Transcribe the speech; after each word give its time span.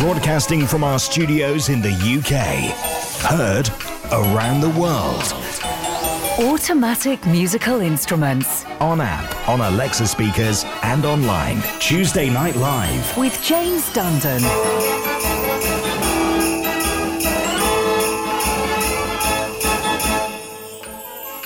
Broadcasting 0.00 0.66
from 0.66 0.84
our 0.84 0.98
studios 0.98 1.70
in 1.70 1.80
the 1.80 1.88
UK. 1.88 2.70
Heard 3.30 3.70
around 4.12 4.60
the 4.60 4.68
world. 4.78 5.22
Automatic 6.38 7.24
musical 7.24 7.80
instruments. 7.80 8.66
On 8.78 9.00
app, 9.00 9.48
on 9.48 9.62
Alexa 9.62 10.06
speakers, 10.06 10.66
and 10.82 11.06
online. 11.06 11.62
Tuesday 11.80 12.28
Night 12.28 12.56
Live. 12.56 13.16
With 13.16 13.42
James 13.42 13.84
Dundon. 13.94 14.42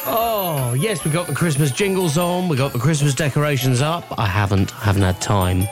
Oh, 0.07 0.75
yes, 0.77 1.05
we 1.05 1.13
got 1.13 1.29
the 1.29 1.35
Christmas 1.35 1.71
jingles 1.71 2.19
on. 2.19 2.49
We 2.49 2.57
got 2.57 2.73
the 2.73 2.81
Christmas 2.81 3.15
decorations 3.15 3.81
up. 3.81 4.05
I 4.19 4.27
haven't. 4.27 4.75
I 4.75 4.87
haven't 4.87 5.03
had 5.03 5.21
time. 5.21 5.69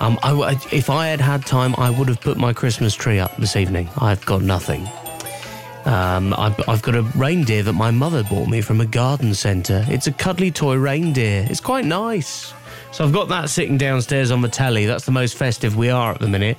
Um, 0.00 0.18
I, 0.22 0.58
if 0.72 0.90
I 0.90 1.06
had 1.06 1.20
had 1.20 1.46
time, 1.46 1.74
I 1.78 1.90
would 1.90 2.08
have 2.08 2.20
put 2.20 2.36
my 2.36 2.52
Christmas 2.52 2.94
tree 2.94 3.18
up 3.18 3.36
this 3.36 3.56
evening. 3.56 3.88
I've 3.98 4.24
got 4.26 4.42
nothing. 4.42 4.88
Um, 5.84 6.34
I've, 6.36 6.68
I've 6.68 6.82
got 6.82 6.94
a 6.94 7.02
reindeer 7.02 7.62
that 7.62 7.74
my 7.74 7.90
mother 7.90 8.22
bought 8.24 8.48
me 8.48 8.60
from 8.60 8.80
a 8.80 8.86
garden 8.86 9.34
centre. 9.34 9.84
It's 9.88 10.06
a 10.06 10.12
cuddly 10.12 10.50
toy 10.50 10.76
reindeer. 10.76 11.46
It's 11.48 11.60
quite 11.60 11.84
nice. 11.84 12.54
So 12.92 13.04
I've 13.04 13.12
got 13.12 13.28
that 13.28 13.50
sitting 13.50 13.76
downstairs 13.76 14.30
on 14.30 14.40
the 14.40 14.48
telly. 14.48 14.86
That's 14.86 15.04
the 15.04 15.12
most 15.12 15.36
festive 15.36 15.76
we 15.76 15.90
are 15.90 16.12
at 16.12 16.20
the 16.20 16.28
minute. 16.28 16.58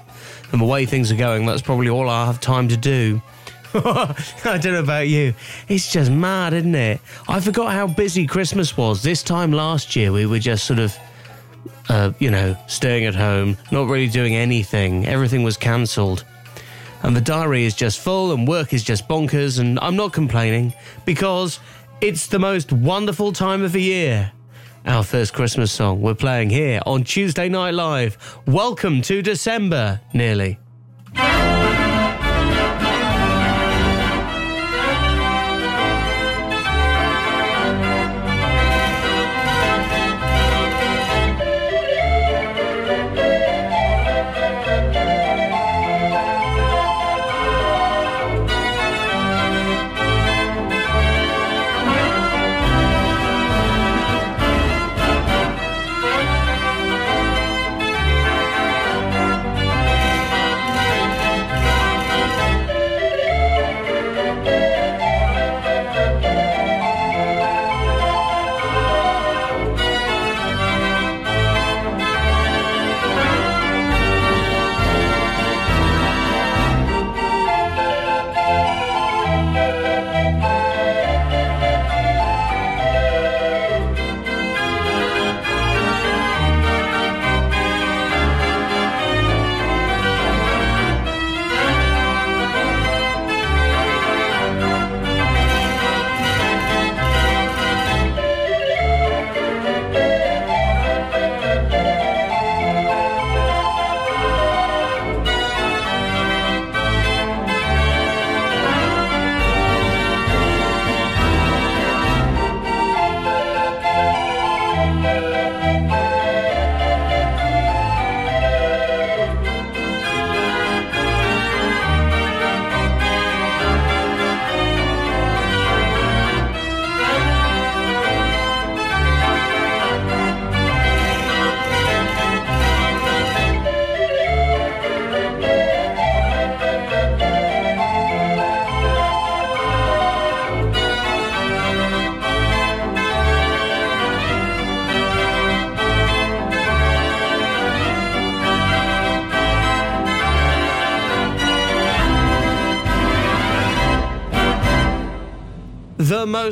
And 0.52 0.62
the 0.62 0.66
way 0.66 0.86
things 0.86 1.12
are 1.12 1.16
going, 1.16 1.46
that's 1.46 1.62
probably 1.62 1.90
all 1.90 2.10
I 2.10 2.26
have 2.26 2.40
time 2.40 2.68
to 2.70 2.78
do. 2.78 3.22
I 3.74 4.16
don't 4.44 4.74
know 4.74 4.80
about 4.80 5.08
you. 5.08 5.34
It's 5.68 5.92
just 5.92 6.12
mad, 6.12 6.54
isn't 6.54 6.76
it? 6.76 7.02
I 7.28 7.40
forgot 7.40 7.74
how 7.74 7.88
busy 7.88 8.26
Christmas 8.28 8.78
was. 8.78 9.02
This 9.02 9.24
time 9.24 9.52
last 9.52 9.96
year, 9.96 10.12
we 10.12 10.26
were 10.26 10.40
just 10.40 10.66
sort 10.66 10.80
of, 10.80 10.98
uh, 11.90 12.12
you 12.20 12.32
know, 12.32 12.56
staying 12.68 13.06
at 13.06 13.16
home, 13.16 13.58
not 13.72 13.88
really 13.88 14.08
doing 14.08 14.36
anything. 14.36 15.06
Everything 15.06 15.44
was 15.44 15.58
cancelled. 15.58 16.24
And 17.04 17.16
the 17.16 17.22
diary 17.22 17.66
is 17.66 17.76
just 17.76 18.00
full, 18.00 18.32
and 18.32 18.48
work 18.48 18.74
is 18.74 18.84
just 18.84 19.08
bonkers, 19.08 19.60
and 19.60 19.80
I'm 19.80 19.96
not 19.96 20.14
complaining 20.14 20.74
because 21.06 21.60
it's 22.02 22.28
the 22.28 22.40
most 22.40 22.72
wonderful 22.72 23.32
time 23.32 23.64
of 23.64 23.74
the 23.74 23.82
year. 23.82 24.32
Our 24.86 25.04
first 25.04 25.34
Christmas 25.34 25.72
song 25.72 26.02
we're 26.02 26.14
playing 26.14 26.52
here 26.52 26.80
on 26.86 27.04
Tuesday 27.04 27.50
Night 27.50 27.74
Live. 27.74 28.38
Welcome 28.46 29.02
to 29.04 29.22
December, 29.22 30.00
nearly. 30.14 30.60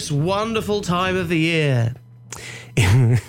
Most 0.04 0.12
wonderful 0.12 0.82
time 0.82 1.16
of 1.16 1.30
the 1.30 1.40
year. 1.40 1.94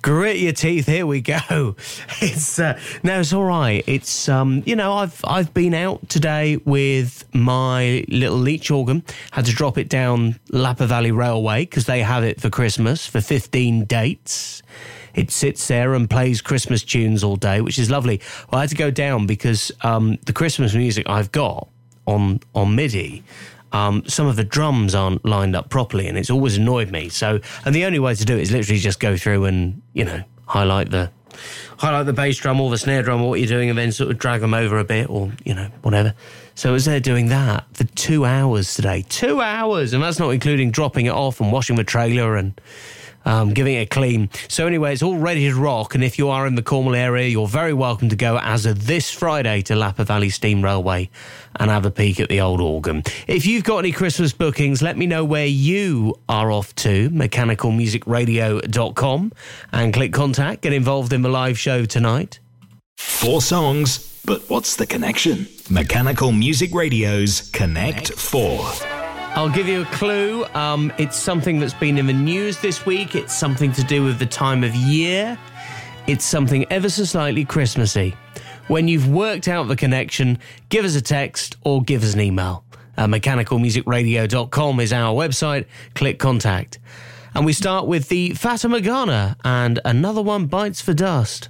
Grit 0.00 0.38
your 0.38 0.52
teeth. 0.52 0.86
Here 0.86 1.04
we 1.04 1.20
go. 1.20 1.76
It's 2.22 2.58
uh, 2.58 2.80
no, 3.02 3.20
it's 3.20 3.34
all 3.34 3.44
right. 3.44 3.84
It's 3.86 4.26
um, 4.26 4.62
you 4.64 4.76
know, 4.76 4.94
I've 4.94 5.20
I've 5.24 5.52
been 5.52 5.74
out 5.74 6.08
today 6.08 6.56
with 6.64 7.26
my 7.34 8.06
little 8.08 8.38
leech 8.38 8.70
organ. 8.70 9.04
Had 9.32 9.44
to 9.44 9.52
drop 9.52 9.76
it 9.76 9.90
down 9.90 10.40
Lappa 10.48 10.86
Valley 10.86 11.12
Railway 11.12 11.66
because 11.66 11.84
they 11.84 12.00
have 12.00 12.24
it 12.24 12.40
for 12.40 12.48
Christmas 12.48 13.06
for 13.06 13.20
fifteen 13.20 13.84
dates. 13.84 14.62
It 15.14 15.30
sits 15.30 15.68
there 15.68 15.92
and 15.92 16.08
plays 16.08 16.40
Christmas 16.40 16.82
tunes 16.82 17.22
all 17.22 17.36
day, 17.36 17.60
which 17.60 17.78
is 17.78 17.90
lovely. 17.90 18.22
Well, 18.50 18.60
I 18.60 18.62
had 18.62 18.70
to 18.70 18.76
go 18.76 18.90
down 18.90 19.26
because 19.26 19.70
um, 19.82 20.16
the 20.24 20.32
Christmas 20.32 20.74
music 20.74 21.06
I've 21.10 21.30
got 21.30 21.68
on 22.06 22.40
on 22.54 22.74
MIDI 22.74 23.22
um, 23.72 24.04
some 24.06 24.26
of 24.26 24.36
the 24.36 24.44
drums 24.44 24.94
aren't 24.94 25.24
lined 25.24 25.54
up 25.54 25.68
properly, 25.68 26.06
and 26.08 26.18
it's 26.18 26.30
always 26.30 26.56
annoyed 26.56 26.90
me. 26.90 27.08
So, 27.08 27.40
and 27.64 27.74
the 27.74 27.84
only 27.84 27.98
way 27.98 28.14
to 28.14 28.24
do 28.24 28.36
it 28.36 28.42
is 28.42 28.52
literally 28.52 28.80
just 28.80 29.00
go 29.00 29.16
through 29.16 29.44
and 29.44 29.80
you 29.92 30.04
know 30.04 30.22
highlight 30.46 30.90
the 30.90 31.10
highlight 31.78 32.06
the 32.06 32.12
bass 32.12 32.36
drum 32.36 32.60
or 32.60 32.70
the 32.70 32.78
snare 32.78 33.02
drum 33.02 33.22
or 33.22 33.30
what 33.30 33.38
you're 33.38 33.48
doing, 33.48 33.70
and 33.70 33.78
then 33.78 33.92
sort 33.92 34.10
of 34.10 34.18
drag 34.18 34.40
them 34.40 34.54
over 34.54 34.78
a 34.78 34.84
bit 34.84 35.08
or 35.08 35.30
you 35.44 35.54
know 35.54 35.68
whatever. 35.82 36.14
So 36.54 36.70
I 36.70 36.72
was 36.72 36.84
there 36.84 37.00
doing 37.00 37.28
that 37.28 37.64
for 37.72 37.84
two 37.84 38.24
hours 38.24 38.74
today, 38.74 39.04
two 39.08 39.40
hours, 39.40 39.92
and 39.92 40.02
that's 40.02 40.18
not 40.18 40.30
including 40.30 40.70
dropping 40.70 41.06
it 41.06 41.12
off 41.12 41.40
and 41.40 41.52
washing 41.52 41.76
the 41.76 41.84
trailer 41.84 42.36
and 42.36 42.60
um, 43.24 43.52
giving 43.52 43.74
it 43.74 43.82
a 43.82 43.86
clean. 43.86 44.28
So 44.48 44.66
anyway, 44.66 44.92
it's 44.92 45.02
all 45.02 45.16
ready 45.16 45.48
to 45.48 45.54
rock. 45.54 45.94
And 45.94 46.04
if 46.04 46.18
you 46.18 46.28
are 46.28 46.46
in 46.46 46.54
the 46.54 46.62
Cornwall 46.62 46.94
area, 46.94 47.28
you're 47.28 47.48
very 47.48 47.72
welcome 47.72 48.08
to 48.08 48.16
go 48.16 48.38
as 48.38 48.66
of 48.66 48.86
this 48.86 49.10
Friday 49.10 49.62
to 49.62 49.74
Lappa 49.74 50.04
Valley 50.04 50.30
Steam 50.30 50.62
Railway 50.62 51.10
and 51.56 51.70
have 51.70 51.86
a 51.86 51.90
peek 51.90 52.20
at 52.20 52.28
the 52.28 52.40
old 52.40 52.60
organ. 52.60 53.02
If 53.26 53.46
you've 53.46 53.64
got 53.64 53.78
any 53.78 53.90
Christmas 53.92 54.32
bookings, 54.32 54.82
let 54.82 54.96
me 54.96 55.06
know 55.06 55.24
where 55.24 55.46
you 55.46 56.14
are 56.28 56.52
off 56.52 56.74
to, 56.76 57.10
mechanicalmusicradio.com, 57.10 59.32
and 59.72 59.94
click 59.94 60.12
contact. 60.12 60.62
Get 60.62 60.72
involved 60.72 61.12
in 61.12 61.22
the 61.22 61.28
live 61.28 61.58
show 61.58 61.84
tonight. 61.84 62.38
Four 62.96 63.42
songs, 63.42 64.20
but 64.26 64.48
what's 64.50 64.76
the 64.76 64.86
connection? 64.86 65.48
Mechanical 65.70 66.32
Music 66.32 66.74
Radio's 66.74 67.50
Connect 67.50 68.12
4. 68.12 68.99
I'll 69.36 69.48
give 69.48 69.68
you 69.68 69.82
a 69.82 69.86
clue. 69.86 70.44
Um, 70.54 70.92
it's 70.98 71.16
something 71.16 71.60
that's 71.60 71.74
been 71.74 71.98
in 71.98 72.06
the 72.06 72.12
news 72.12 72.60
this 72.60 72.84
week. 72.84 73.14
It's 73.14 73.32
something 73.32 73.72
to 73.72 73.84
do 73.84 74.04
with 74.04 74.18
the 74.18 74.26
time 74.26 74.64
of 74.64 74.74
year. 74.74 75.38
It's 76.06 76.24
something 76.24 76.66
ever 76.70 76.88
so 76.88 77.04
slightly 77.04 77.44
Christmassy. 77.44 78.16
When 78.66 78.88
you've 78.88 79.08
worked 79.08 79.48
out 79.48 79.68
the 79.68 79.76
connection, 79.76 80.38
give 80.68 80.84
us 80.84 80.96
a 80.96 81.00
text 81.00 81.56
or 81.64 81.82
give 81.82 82.02
us 82.02 82.14
an 82.14 82.20
email. 82.20 82.64
Uh, 82.96 83.06
mechanicalmusicradio.com 83.06 84.80
is 84.80 84.92
our 84.92 85.14
website. 85.14 85.66
Click 85.94 86.18
contact. 86.18 86.78
And 87.34 87.46
we 87.46 87.52
start 87.52 87.86
with 87.86 88.08
the 88.08 88.34
Fatima 88.34 88.80
Ghana 88.80 89.36
and 89.44 89.80
another 89.84 90.22
one 90.22 90.46
bites 90.46 90.80
for 90.80 90.92
dust. 90.92 91.48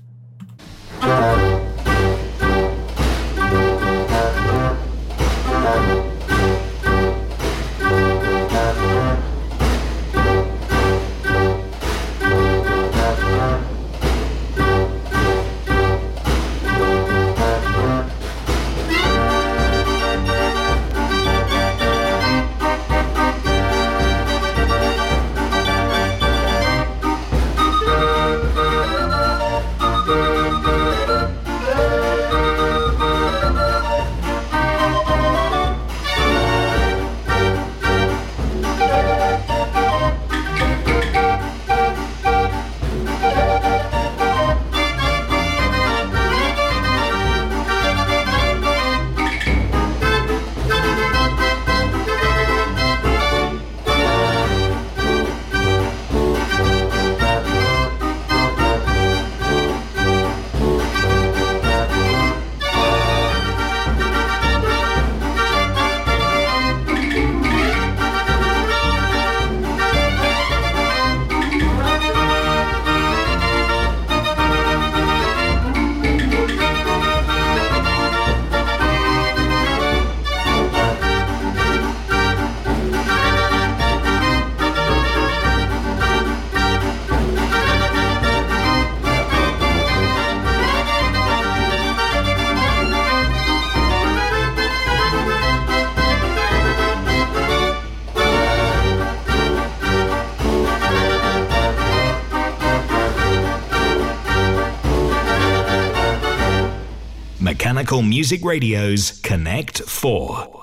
Music 108.03 108.45
Radio's 108.45 109.21
Connect 109.23 109.81
4. 109.81 110.60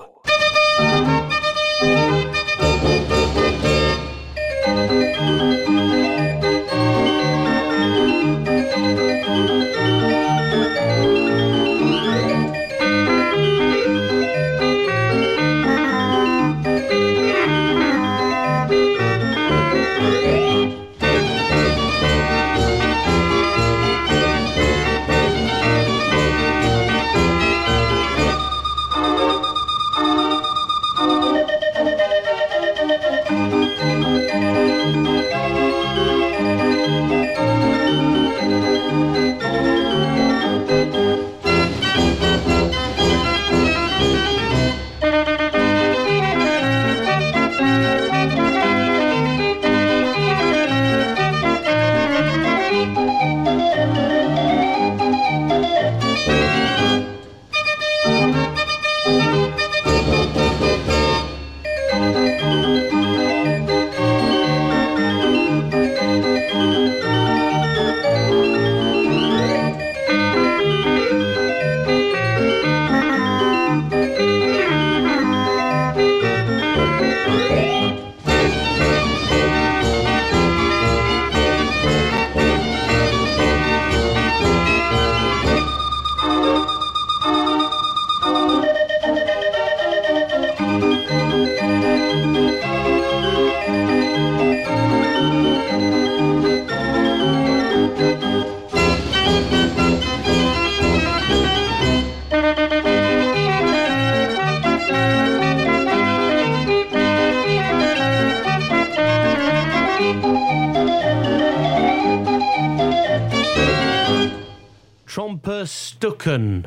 Stucken 116.27 116.65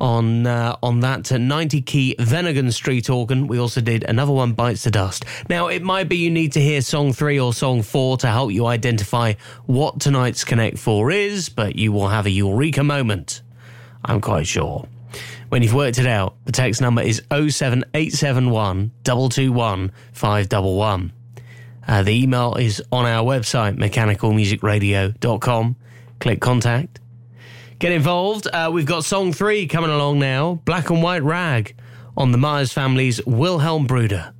on 0.00 0.46
uh, 0.46 0.76
on 0.82 1.00
that 1.00 1.30
90 1.30 1.82
key 1.82 2.16
Venegan 2.18 2.72
Street 2.72 3.08
organ. 3.08 3.46
We 3.46 3.58
also 3.58 3.80
did 3.80 4.02
another 4.04 4.32
one, 4.32 4.52
Bites 4.52 4.82
the 4.82 4.90
Dust. 4.90 5.24
Now, 5.48 5.68
it 5.68 5.82
might 5.82 6.08
be 6.08 6.16
you 6.16 6.30
need 6.30 6.52
to 6.52 6.60
hear 6.60 6.80
song 6.80 7.12
three 7.12 7.38
or 7.38 7.52
song 7.52 7.82
four 7.82 8.16
to 8.16 8.26
help 8.26 8.50
you 8.50 8.66
identify 8.66 9.34
what 9.66 10.00
tonight's 10.00 10.42
Connect 10.42 10.78
4 10.78 11.10
is, 11.12 11.48
but 11.48 11.76
you 11.76 11.92
will 11.92 12.08
have 12.08 12.26
a 12.26 12.30
eureka 12.30 12.82
moment. 12.82 13.42
I'm 14.04 14.20
quite 14.20 14.48
sure. 14.48 14.88
When 15.50 15.62
you've 15.62 15.74
worked 15.74 15.98
it 15.98 16.06
out, 16.06 16.34
the 16.46 16.52
text 16.52 16.80
number 16.80 17.02
is 17.02 17.22
07871 17.30 18.90
221 19.04 19.92
511. 20.12 21.12
Uh, 21.86 22.02
the 22.02 22.12
email 22.12 22.54
is 22.54 22.82
on 22.90 23.06
our 23.06 23.24
website, 23.24 23.76
mechanicalmusicradio.com. 23.76 25.76
Click 26.18 26.40
contact 26.40 26.99
Get 27.80 27.92
involved. 27.92 28.46
Uh, 28.46 28.70
we've 28.70 28.84
got 28.84 29.06
song 29.06 29.32
three 29.32 29.66
coming 29.66 29.88
along 29.90 30.18
now 30.18 30.60
Black 30.66 30.90
and 30.90 31.02
White 31.02 31.22
Rag 31.22 31.74
on 32.14 32.30
the 32.30 32.36
Myers 32.36 32.74
family's 32.74 33.24
Wilhelm 33.24 33.86
Bruder. 33.86 34.34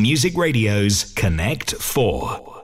Music 0.00 0.36
Radio's 0.36 1.12
Connect 1.14 1.74
4. 1.74 2.59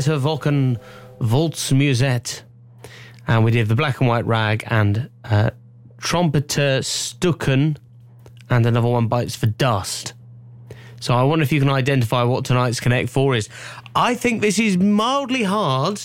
Flitterwochen 0.00 0.78
Waltz 1.20 1.72
Musette. 1.72 2.42
And 3.28 3.44
we 3.44 3.50
did 3.50 3.68
the 3.68 3.76
black 3.76 4.00
and 4.00 4.08
white 4.08 4.24
rag 4.24 4.64
and 4.66 5.10
uh, 5.24 5.50
trumpeter 5.98 6.80
Stucken 6.80 7.76
and 8.48 8.64
another 8.64 8.88
one 8.88 9.08
bites 9.08 9.36
for 9.36 9.46
dust. 9.46 10.14
So 11.00 11.14
I 11.14 11.22
wonder 11.22 11.42
if 11.42 11.52
you 11.52 11.60
can 11.60 11.68
identify 11.68 12.22
what 12.22 12.46
tonight's 12.46 12.80
Connect 12.80 13.10
4 13.10 13.36
is. 13.36 13.48
I 13.94 14.14
think 14.14 14.40
this 14.40 14.58
is 14.58 14.78
mildly 14.78 15.42
hard, 15.42 16.00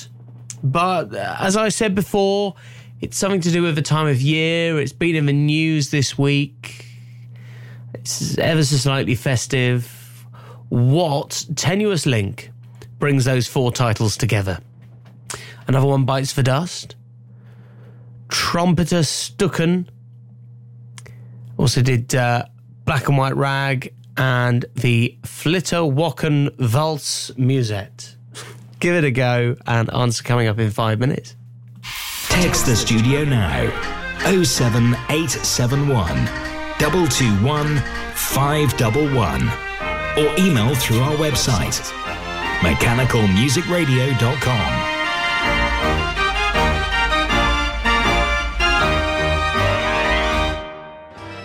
but 0.62 1.16
uh, 1.16 1.38
as 1.40 1.56
I 1.56 1.70
said 1.70 1.96
before, 1.96 2.56
it's 3.00 3.18
something 3.18 3.42
to 3.42 3.52
do 3.52 3.62
with 3.62 3.76
the 3.76 3.82
time 3.82 4.08
of 4.08 4.22
year. 4.22 4.80
It's 4.80 4.94
been 4.94 5.16
in 5.16 5.26
the 5.26 5.34
news 5.34 5.90
this 5.90 6.18
week. 6.18 6.86
It's 7.94 8.38
ever 8.38 8.64
so 8.64 8.76
slightly 8.76 9.16
festive. 9.16 10.26
What 10.70 11.46
tenuous 11.56 12.06
link 12.06 12.52
brings 13.00 13.26
those 13.26 13.48
four 13.48 13.72
titles 13.72 14.18
together. 14.18 14.60
Another 15.68 15.88
one 15.88 16.06
bites 16.06 16.34
the 16.34 16.44
dust. 16.44 16.96
Trumpeter 18.30 19.02
Stucken 19.02 19.88
also 21.58 21.82
did 21.82 22.14
uh, 22.14 22.46
Black 22.86 23.08
and 23.08 23.18
White 23.18 23.36
Rag 23.36 23.94
and 24.18 24.66
the 24.76 25.18
Flitterwochen 25.24 26.74
Waltz 26.74 27.32
Musette. 27.38 28.16
Give 28.80 28.96
it 28.96 29.04
a 29.04 29.12
go 29.12 29.56
and 29.66 29.92
answer 29.94 30.24
coming 30.24 30.48
up 30.48 30.60
in 30.60 30.72
five 30.72 31.00
minutes. 31.00 31.36
Text 32.30 32.66
the 32.66 32.76
studio 32.76 33.24
now 33.24 33.70
07871 34.20 36.08
221 36.80 37.78
511 38.16 39.50
or 40.18 40.36
email 40.40 40.76
through 40.76 41.00
our 41.00 41.16
website 41.16 42.05
mechanicalmusicradio.com. 42.62 44.92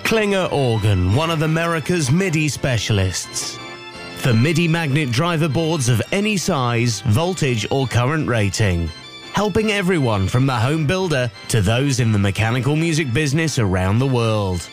Klinger 0.04 0.48
Organ, 0.50 1.14
one 1.14 1.30
of 1.30 1.42
America's 1.42 2.10
MIDI 2.10 2.48
specialists. 2.48 3.58
For 4.16 4.34
MIDI 4.34 4.66
magnet 4.66 5.12
driver 5.12 5.48
boards 5.48 5.88
of 5.88 6.02
any 6.10 6.36
size, 6.36 7.00
voltage, 7.02 7.64
or 7.70 7.86
current 7.86 8.28
rating. 8.28 8.90
Helping 9.34 9.70
everyone 9.70 10.26
from 10.26 10.46
the 10.46 10.56
home 10.56 10.84
builder 10.84 11.30
to 11.48 11.62
those 11.62 12.00
in 12.00 12.10
the 12.10 12.18
mechanical 12.18 12.74
music 12.74 13.12
business 13.12 13.60
around 13.60 14.00
the 14.00 14.06
world. 14.06 14.68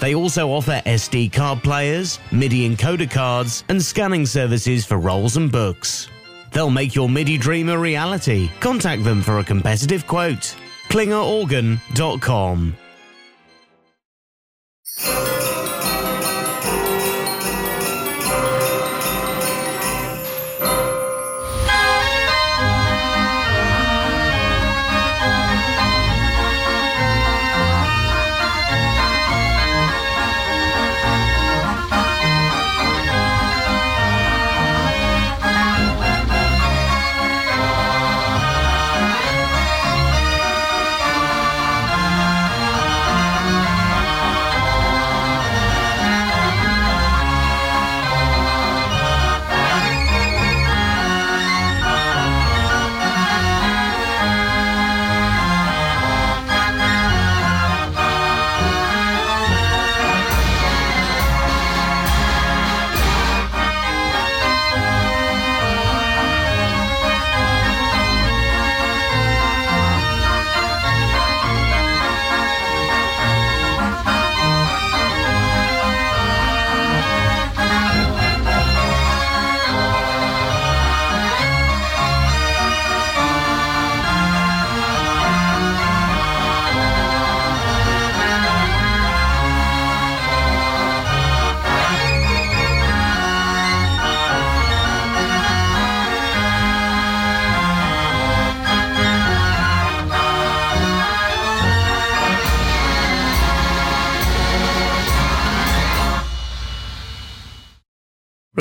They 0.00 0.14
also 0.14 0.50
offer 0.50 0.80
SD 0.86 1.32
card 1.32 1.62
players, 1.62 2.18
MIDI 2.30 2.68
encoder 2.68 3.10
cards, 3.10 3.64
and 3.68 3.82
scanning 3.82 4.26
services 4.26 4.84
for 4.86 4.98
rolls 4.98 5.36
and 5.36 5.50
books. 5.50 6.08
They'll 6.52 6.70
make 6.70 6.94
your 6.94 7.08
MIDI 7.08 7.36
dream 7.36 7.68
a 7.68 7.78
reality. 7.78 8.50
Contact 8.60 9.04
them 9.04 9.22
for 9.22 9.38
a 9.38 9.44
competitive 9.44 10.06
quote. 10.06 10.54
KlingerOrgan.com. 10.88 12.76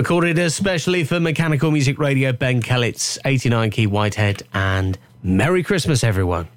Recorded 0.07 0.39
especially 0.39 1.03
for 1.03 1.19
Mechanical 1.19 1.69
Music 1.69 1.99
Radio, 1.99 2.31
Ben 2.31 2.61
Kellitz, 2.61 3.17
89 3.25 3.71
Key 3.71 3.87
Whitehead, 3.87 4.43
and 4.53 4.97
Merry 5.21 5.63
Christmas, 5.63 6.01
everyone. 6.01 6.47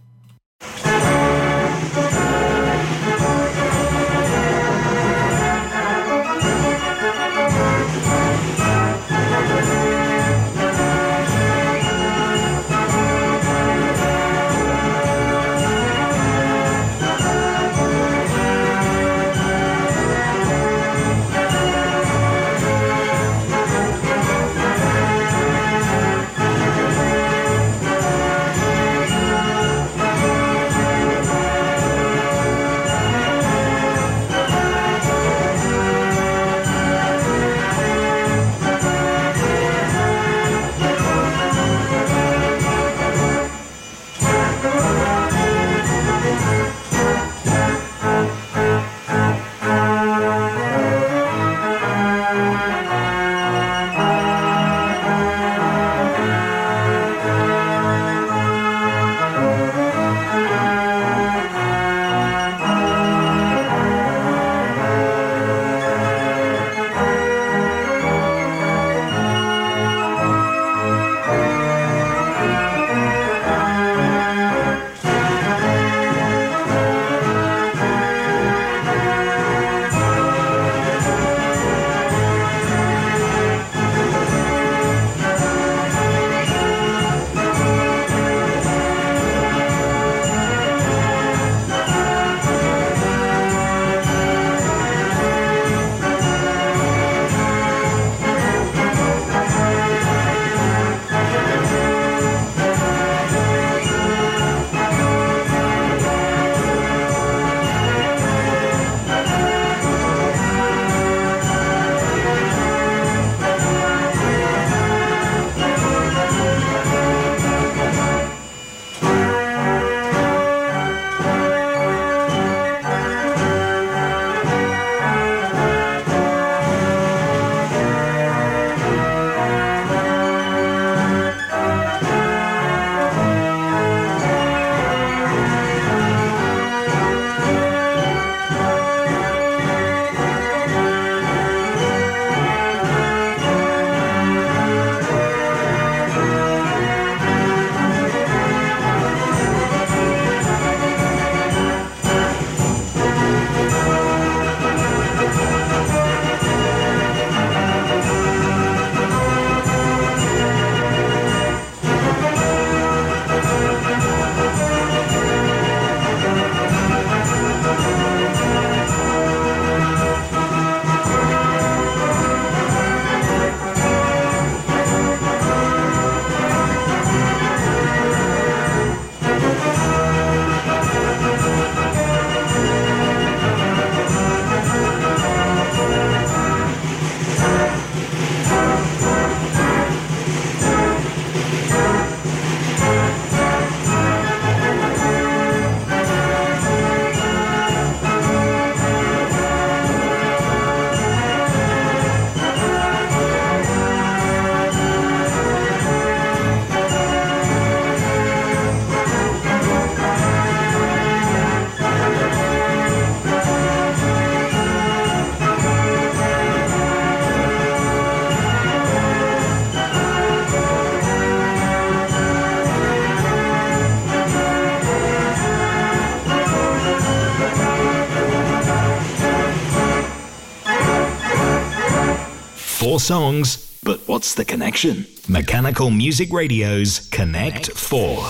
Songs, 232.98 233.78
but 233.84 234.00
what's 234.08 234.34
the 234.34 234.44
connection? 234.44 235.06
Mechanical 235.28 235.90
Music 235.90 236.32
Radio's 236.32 237.08
Connect 237.10 237.70
4. 237.70 238.26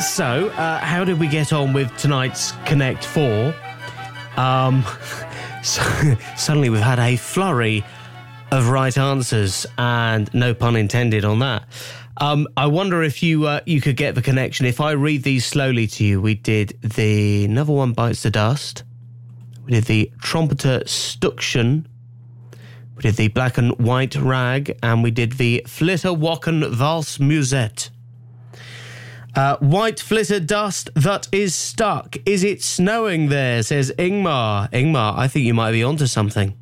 So, 0.00 0.48
uh, 0.48 0.78
how 0.78 1.04
did 1.04 1.20
we 1.20 1.28
get 1.28 1.52
on 1.52 1.72
with 1.72 1.94
tonight's 1.96 2.52
Connect 2.64 3.04
4? 3.04 3.54
Um, 4.36 4.84
so, 5.62 5.82
suddenly 6.36 6.70
we've 6.70 6.80
had 6.80 6.98
a 6.98 7.16
flurry 7.16 7.84
of 8.50 8.70
right 8.70 8.96
answers, 8.96 9.66
and 9.76 10.32
no 10.32 10.54
pun 10.54 10.76
intended 10.76 11.24
on 11.24 11.40
that. 11.40 11.64
Um, 12.16 12.48
I 12.56 12.66
wonder 12.66 13.02
if 13.02 13.22
you 13.22 13.46
uh, 13.46 13.60
you 13.66 13.80
could 13.80 13.96
get 13.96 14.14
the 14.14 14.22
connection. 14.22 14.66
If 14.66 14.80
I 14.80 14.92
read 14.92 15.22
these 15.22 15.44
slowly 15.44 15.86
to 15.88 16.04
you, 16.04 16.20
we 16.20 16.34
did 16.34 16.76
the 16.82 17.44
Another 17.44 17.72
One 17.72 17.92
Bites 17.92 18.22
the 18.22 18.30
Dust. 18.30 18.84
We 19.64 19.72
did 19.72 19.84
the 19.84 20.10
Trumpeter 20.20 20.82
Stuction 20.86 21.86
we 23.00 23.08
did 23.08 23.16
the 23.16 23.28
black 23.28 23.56
and 23.56 23.78
white 23.78 24.14
rag, 24.14 24.78
and 24.82 25.02
we 25.02 25.10
did 25.10 25.32
the 25.32 25.64
flitter 25.66 26.10
wacken 26.10 26.70
valse 26.70 27.18
musette. 27.18 27.88
Uh, 29.34 29.56
white 29.58 29.98
flitter 29.98 30.38
dust 30.38 30.90
that 30.94 31.26
is 31.32 31.54
stuck. 31.54 32.18
Is 32.26 32.44
it 32.44 32.62
snowing 32.62 33.30
there? 33.30 33.62
Says 33.62 33.90
Ingmar. 33.96 34.70
Ingmar, 34.72 35.16
I 35.16 35.28
think 35.28 35.46
you 35.46 35.54
might 35.54 35.72
be 35.72 35.82
onto 35.82 36.06
something. 36.06 36.54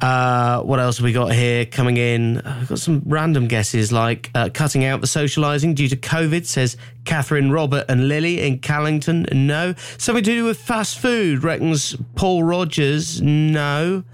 Uh, 0.00 0.62
what 0.62 0.80
else 0.80 0.96
have 0.96 1.04
we 1.04 1.12
got 1.12 1.30
here 1.30 1.66
coming 1.66 1.98
in? 1.98 2.36
We've 2.58 2.68
got 2.68 2.78
some 2.78 3.02
random 3.04 3.48
guesses 3.48 3.92
like 3.92 4.30
uh, 4.34 4.48
cutting 4.48 4.86
out 4.86 5.02
the 5.02 5.06
socialising 5.06 5.74
due 5.74 5.88
to 5.88 5.96
COVID, 5.96 6.46
says 6.46 6.78
Catherine, 7.04 7.52
Robert, 7.52 7.84
and 7.90 8.08
Lily 8.08 8.40
in 8.40 8.60
Callington. 8.60 9.26
No. 9.30 9.74
Something 9.98 10.24
to 10.24 10.30
do 10.30 10.44
with 10.44 10.58
fast 10.58 10.98
food, 10.98 11.44
reckons 11.44 11.96
Paul 12.14 12.44
Rogers. 12.44 13.20
No. 13.20 14.04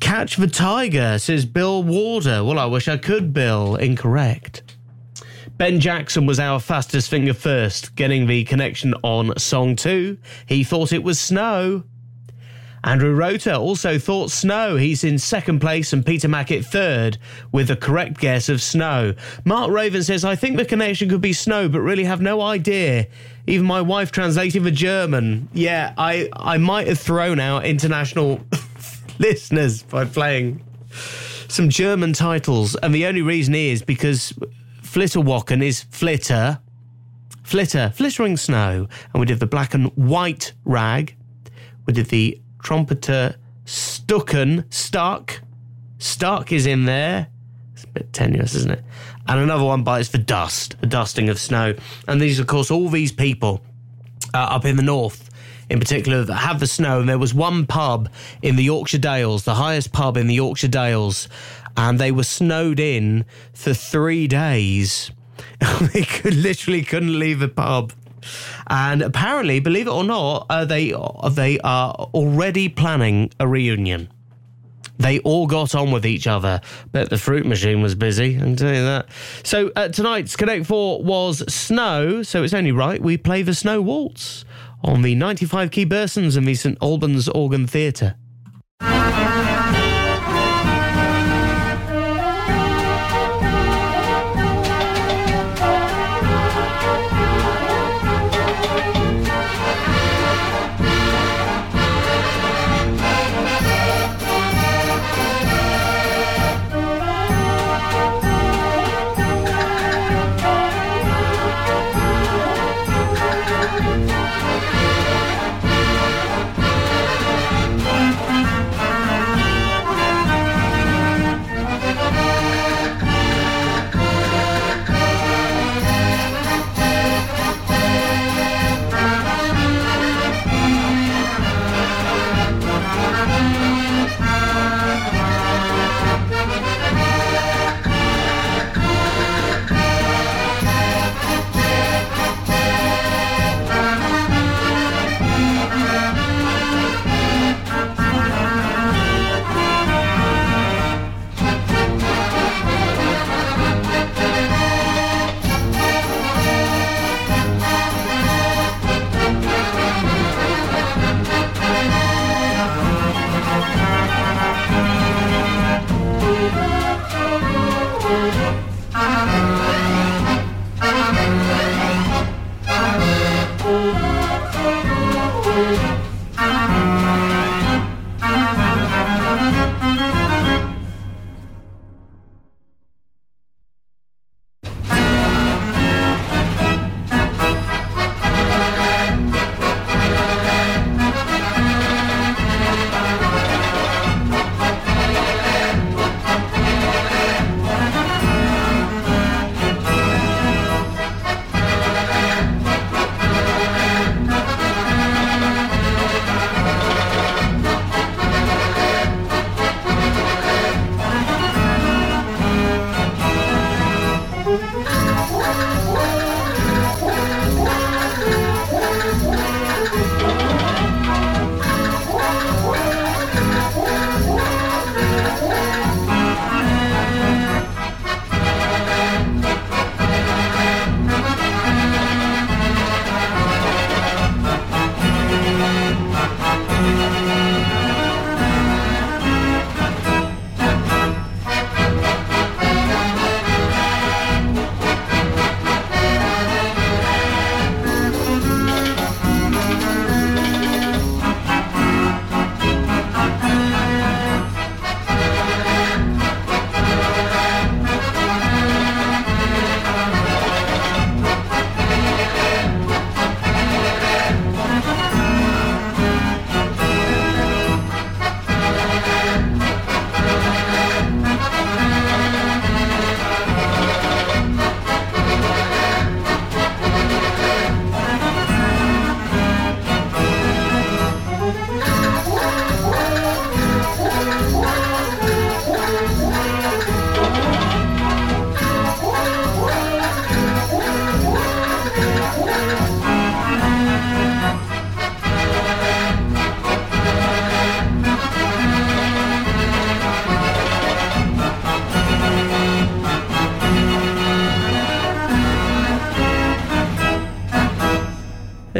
Catch 0.00 0.36
the 0.36 0.48
Tiger, 0.48 1.18
says 1.18 1.44
Bill 1.44 1.82
Warder. 1.82 2.42
Well, 2.42 2.58
I 2.58 2.66
wish 2.66 2.88
I 2.88 2.96
could, 2.96 3.32
Bill. 3.32 3.76
Incorrect. 3.76 4.62
Ben 5.56 5.78
Jackson 5.78 6.24
was 6.26 6.40
our 6.40 6.58
fastest 6.58 7.10
finger 7.10 7.34
first, 7.34 7.94
getting 7.94 8.26
the 8.26 8.44
connection 8.44 8.94
on 9.02 9.38
song 9.38 9.76
two. 9.76 10.16
He 10.46 10.64
thought 10.64 10.92
it 10.92 11.04
was 11.04 11.20
snow. 11.20 11.84
Andrew 12.82 13.14
Rota 13.14 13.58
also 13.58 13.98
thought 13.98 14.30
snow. 14.30 14.76
He's 14.76 15.04
in 15.04 15.18
second 15.18 15.60
place 15.60 15.92
and 15.92 16.04
Peter 16.04 16.28
Mackett 16.28 16.64
third 16.64 17.18
with 17.52 17.68
the 17.68 17.76
correct 17.76 18.18
guess 18.18 18.48
of 18.48 18.62
snow. 18.62 19.14
Mark 19.44 19.70
Raven 19.70 20.02
says, 20.02 20.24
I 20.24 20.34
think 20.34 20.56
the 20.56 20.64
connection 20.64 21.10
could 21.10 21.20
be 21.20 21.34
snow, 21.34 21.68
but 21.68 21.80
really 21.80 22.04
have 22.04 22.22
no 22.22 22.40
idea. 22.40 23.06
Even 23.46 23.66
my 23.66 23.82
wife 23.82 24.12
translated 24.12 24.64
the 24.64 24.70
German. 24.70 25.50
Yeah, 25.52 25.92
I, 25.98 26.30
I 26.32 26.56
might 26.56 26.88
have 26.88 26.98
thrown 26.98 27.38
out 27.38 27.66
international 27.66 28.40
listeners 29.20 29.82
by 29.82 30.04
playing 30.06 30.64
some 31.46 31.68
German 31.68 32.12
titles. 32.12 32.74
And 32.76 32.92
the 32.92 33.06
only 33.06 33.22
reason 33.22 33.54
is 33.54 33.82
because 33.82 34.32
Flitterwochen 34.82 35.62
is 35.62 35.82
flitter, 35.84 36.58
flitter, 37.44 37.92
flittering 37.94 38.36
snow. 38.36 38.88
And 39.12 39.20
we 39.20 39.26
did 39.26 39.38
the 39.38 39.46
black 39.46 39.74
and 39.74 39.86
white 39.96 40.52
rag. 40.64 41.14
We 41.86 41.92
did 41.92 42.06
the 42.06 42.40
trumpeter 42.62 43.36
Stucken, 43.66 44.64
Stark. 44.72 45.42
Stark 45.98 46.50
is 46.50 46.66
in 46.66 46.86
there. 46.86 47.28
It's 47.74 47.84
a 47.84 47.88
bit 47.88 48.12
tenuous, 48.12 48.54
isn't 48.54 48.70
it? 48.72 48.82
And 49.28 49.38
another 49.38 49.64
one 49.64 49.84
bites 49.84 50.08
for 50.08 50.18
dust, 50.18 50.76
the 50.80 50.86
dusting 50.86 51.28
of 51.28 51.38
snow. 51.38 51.74
And 52.08 52.20
these, 52.20 52.40
of 52.40 52.48
course, 52.48 52.70
all 52.70 52.88
these 52.88 53.12
people 53.12 53.62
uh, 54.34 54.38
up 54.38 54.64
in 54.64 54.76
the 54.76 54.82
north, 54.82 55.29
in 55.70 55.78
particular, 55.78 56.24
that 56.24 56.34
have 56.34 56.60
the 56.60 56.66
snow. 56.66 57.00
And 57.00 57.08
there 57.08 57.18
was 57.18 57.32
one 57.32 57.64
pub 57.64 58.10
in 58.42 58.56
the 58.56 58.64
Yorkshire 58.64 58.98
Dales, 58.98 59.44
the 59.44 59.54
highest 59.54 59.92
pub 59.92 60.16
in 60.16 60.26
the 60.26 60.34
Yorkshire 60.34 60.68
Dales, 60.68 61.28
and 61.76 61.98
they 61.98 62.10
were 62.10 62.24
snowed 62.24 62.80
in 62.80 63.24
for 63.54 63.72
three 63.72 64.26
days. 64.26 65.10
they 65.92 66.02
could 66.02 66.34
literally 66.34 66.82
couldn't 66.82 67.18
leave 67.18 67.38
the 67.38 67.48
pub. 67.48 67.92
And 68.68 69.00
apparently, 69.00 69.60
believe 69.60 69.86
it 69.86 69.92
or 69.92 70.04
not, 70.04 70.46
uh, 70.50 70.64
they 70.64 70.92
they 71.30 71.58
are 71.60 71.92
already 72.12 72.68
planning 72.68 73.30
a 73.40 73.48
reunion. 73.48 74.10
They 74.98 75.18
all 75.20 75.46
got 75.46 75.74
on 75.74 75.92
with 75.92 76.04
each 76.04 76.26
other, 76.26 76.60
but 76.92 77.08
the 77.08 77.16
fruit 77.16 77.46
machine 77.46 77.80
was 77.80 77.94
busy. 77.94 78.36
I 78.36 78.40
can 78.40 78.56
tell 78.56 78.74
you 78.74 78.82
that. 78.82 79.08
So 79.44 79.72
uh, 79.74 79.88
tonight's 79.88 80.36
Connect 80.36 80.66
Four 80.66 81.02
was 81.02 81.38
Snow, 81.52 82.22
so 82.22 82.42
it's 82.42 82.52
only 82.52 82.72
right 82.72 83.00
we 83.00 83.16
play 83.16 83.40
the 83.40 83.54
Snow 83.54 83.80
Waltz 83.80 84.44
on 84.82 85.02
the 85.02 85.14
95 85.14 85.70
Key 85.70 85.86
Bursens 85.86 86.36
and 86.36 86.46
the 86.46 86.54
St 86.54 86.78
Albans 86.82 87.28
Organ 87.28 87.66
Theatre. 87.66 88.16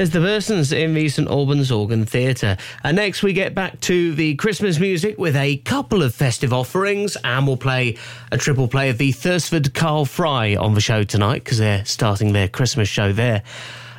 There's 0.01 0.09
the 0.09 0.19
Bursens 0.21 0.73
in 0.75 0.95
the 0.95 1.11
St 1.11 1.29
Albans 1.29 1.71
Organ 1.71 2.07
Theatre. 2.07 2.57
And 2.83 2.97
next 2.97 3.23
we 3.23 3.35
get 3.35 3.55
back 3.55 3.79
to 3.81 4.15
the 4.15 4.35
Christmas 4.37 4.79
music 4.79 5.19
with 5.19 5.37
a 5.37 5.59
couple 5.59 6.03
of 6.03 6.15
festive 6.15 6.55
offerings, 6.55 7.19
and 7.23 7.47
we'll 7.47 7.59
play 7.59 7.99
a 8.33 8.39
triple 8.39 8.67
play 8.67 8.89
of 8.89 8.97
the 8.97 9.13
Thursford 9.13 9.75
Carl 9.75 10.07
Frei 10.07 10.57
on 10.57 10.73
the 10.73 10.81
show 10.81 11.03
tonight 11.03 11.45
because 11.45 11.59
they're 11.59 11.85
starting 11.85 12.33
their 12.33 12.49
Christmas 12.49 12.89
show 12.89 13.13
there. 13.13 13.43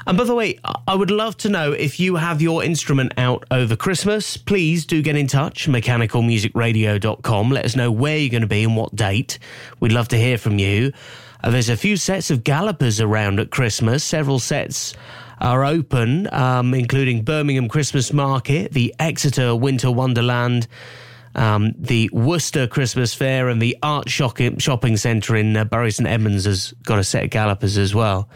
And 0.08 0.18
by 0.18 0.24
the 0.24 0.34
way, 0.34 0.58
I 0.88 0.96
would 0.96 1.12
love 1.12 1.38
to 1.38 1.50
know 1.50 1.72
if 1.72 2.00
you 2.00 2.16
have 2.16 2.42
your 2.42 2.64
instrument 2.64 3.14
out 3.18 3.46
over 3.52 3.76
Christmas. 3.76 4.38
Please 4.38 4.88
do 4.88 5.04
get 5.04 5.16
in 5.16 5.28
touch, 5.28 5.68
mechanicalmusicradio.com. 5.68 7.52
Let 7.52 7.66
us 7.66 7.76
know 7.76 7.92
where 7.92 8.18
you're 8.18 8.32
going 8.32 8.42
to 8.42 8.48
be 8.48 8.64
and 8.64 8.76
what 8.76 8.96
date. 8.96 9.38
We'd 9.80 9.92
love 9.92 10.08
to 10.08 10.18
hear 10.18 10.40
from 10.40 10.58
you. 10.58 10.94
Uh, 11.44 11.52
there's 11.52 11.70
a 11.70 11.78
few 11.78 11.96
sets 11.96 12.32
of 12.32 12.44
gallopers 12.44 13.00
around 13.00 13.40
at 13.40 13.52
Christmas, 13.52 14.04
several 14.04 14.40
sets 14.40 14.96
are 15.42 15.66
open, 15.66 16.32
um, 16.34 16.74
including 16.74 17.24
Birmingham 17.24 17.68
Christmas 17.68 18.14
Market, 18.14 18.72
the 18.72 18.94
Exeter 19.00 19.56
Winter 19.56 19.92
Wonderland, 19.92 20.68
um, 21.36 21.74
the 21.78 22.10
Worcester 22.14 22.68
Christmas 22.68 23.14
Fair, 23.14 23.50
and 23.50 23.62
the 23.62 23.78
Arc 23.82 24.10
Shopping 24.10 24.98
Centre 24.98 25.36
in 25.36 25.58
uh, 25.58 25.66
Bury 25.66 25.92
St 25.92 26.08
Edmunds 26.08 26.46
has 26.46 26.74
got 26.84 27.00
a 27.00 27.04
set 27.04 27.24
of 27.24 27.30
gallopers 27.30 27.78
as 27.78 27.96
well 27.96 28.30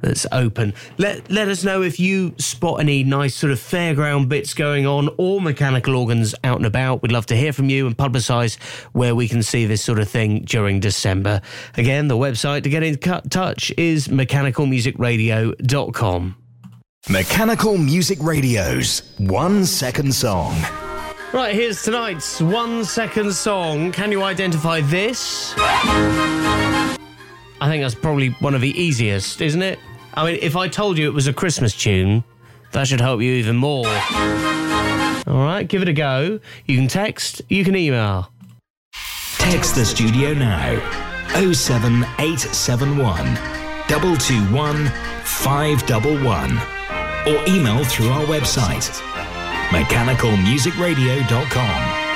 that's 0.00 0.26
open. 0.32 0.74
Let 0.98 1.30
let 1.30 1.48
us 1.48 1.64
know 1.64 1.80
if 1.82 1.98
you 1.98 2.34
spot 2.38 2.80
any 2.80 3.02
nice 3.04 3.34
sort 3.34 3.52
of 3.52 3.58
fairground 3.58 4.28
bits 4.28 4.52
going 4.54 4.86
on 4.86 5.08
or 5.16 5.40
mechanical 5.40 5.96
organs 5.96 6.34
out 6.44 6.58
and 6.58 6.66
about. 6.66 7.02
We'd 7.02 7.12
love 7.12 7.26
to 7.26 7.36
hear 7.36 7.52
from 7.52 7.68
you 7.68 7.86
and 7.86 7.96
publicise 7.96 8.60
where 8.92 9.14
we 9.14 9.28
can 9.28 9.42
see 9.42 9.66
this 9.66 9.82
sort 9.82 9.98
of 9.98 10.08
thing 10.08 10.42
during 10.42 10.80
December. 10.80 11.42
Again, 11.76 12.08
the 12.08 12.16
website 12.16 12.62
to 12.64 12.70
get 12.70 12.82
in 12.82 12.96
touch 12.98 13.72
is 13.76 14.08
mechanicalmusicradio.com. 14.08 16.36
Mechanical 17.08 17.78
Music 17.78 18.18
Radio's 18.20 19.14
One 19.18 19.64
Second 19.64 20.12
Song. 20.12 20.56
Right, 21.32 21.54
here's 21.54 21.84
tonight's 21.84 22.40
one 22.40 22.84
second 22.84 23.32
song. 23.32 23.92
Can 23.92 24.10
you 24.10 24.24
identify 24.24 24.80
this? 24.80 25.54
I 25.56 26.96
think 27.62 27.84
that's 27.84 27.94
probably 27.94 28.30
one 28.40 28.56
of 28.56 28.60
the 28.60 28.70
easiest, 28.70 29.40
isn't 29.40 29.62
it? 29.62 29.78
I 30.14 30.26
mean, 30.26 30.40
if 30.42 30.56
I 30.56 30.66
told 30.66 30.98
you 30.98 31.06
it 31.06 31.14
was 31.14 31.28
a 31.28 31.32
Christmas 31.32 31.76
tune, 31.76 32.24
that 32.72 32.88
should 32.88 33.00
help 33.00 33.20
you 33.20 33.34
even 33.34 33.54
more. 33.54 33.86
All 33.86 35.44
right, 35.44 35.62
give 35.68 35.82
it 35.82 35.88
a 35.88 35.92
go. 35.92 36.40
You 36.64 36.76
can 36.76 36.88
text, 36.88 37.40
you 37.48 37.64
can 37.64 37.76
email. 37.76 38.32
Text 39.38 39.76
the 39.76 39.84
studio 39.84 40.34
now 40.34 40.80
07871 41.34 43.36
221 43.86 44.86
511 45.22 46.75
or 47.26 47.42
email 47.48 47.82
through 47.84 48.08
our 48.08 48.26
website, 48.26 48.90
mechanicalmusicradio.com. 49.70 52.06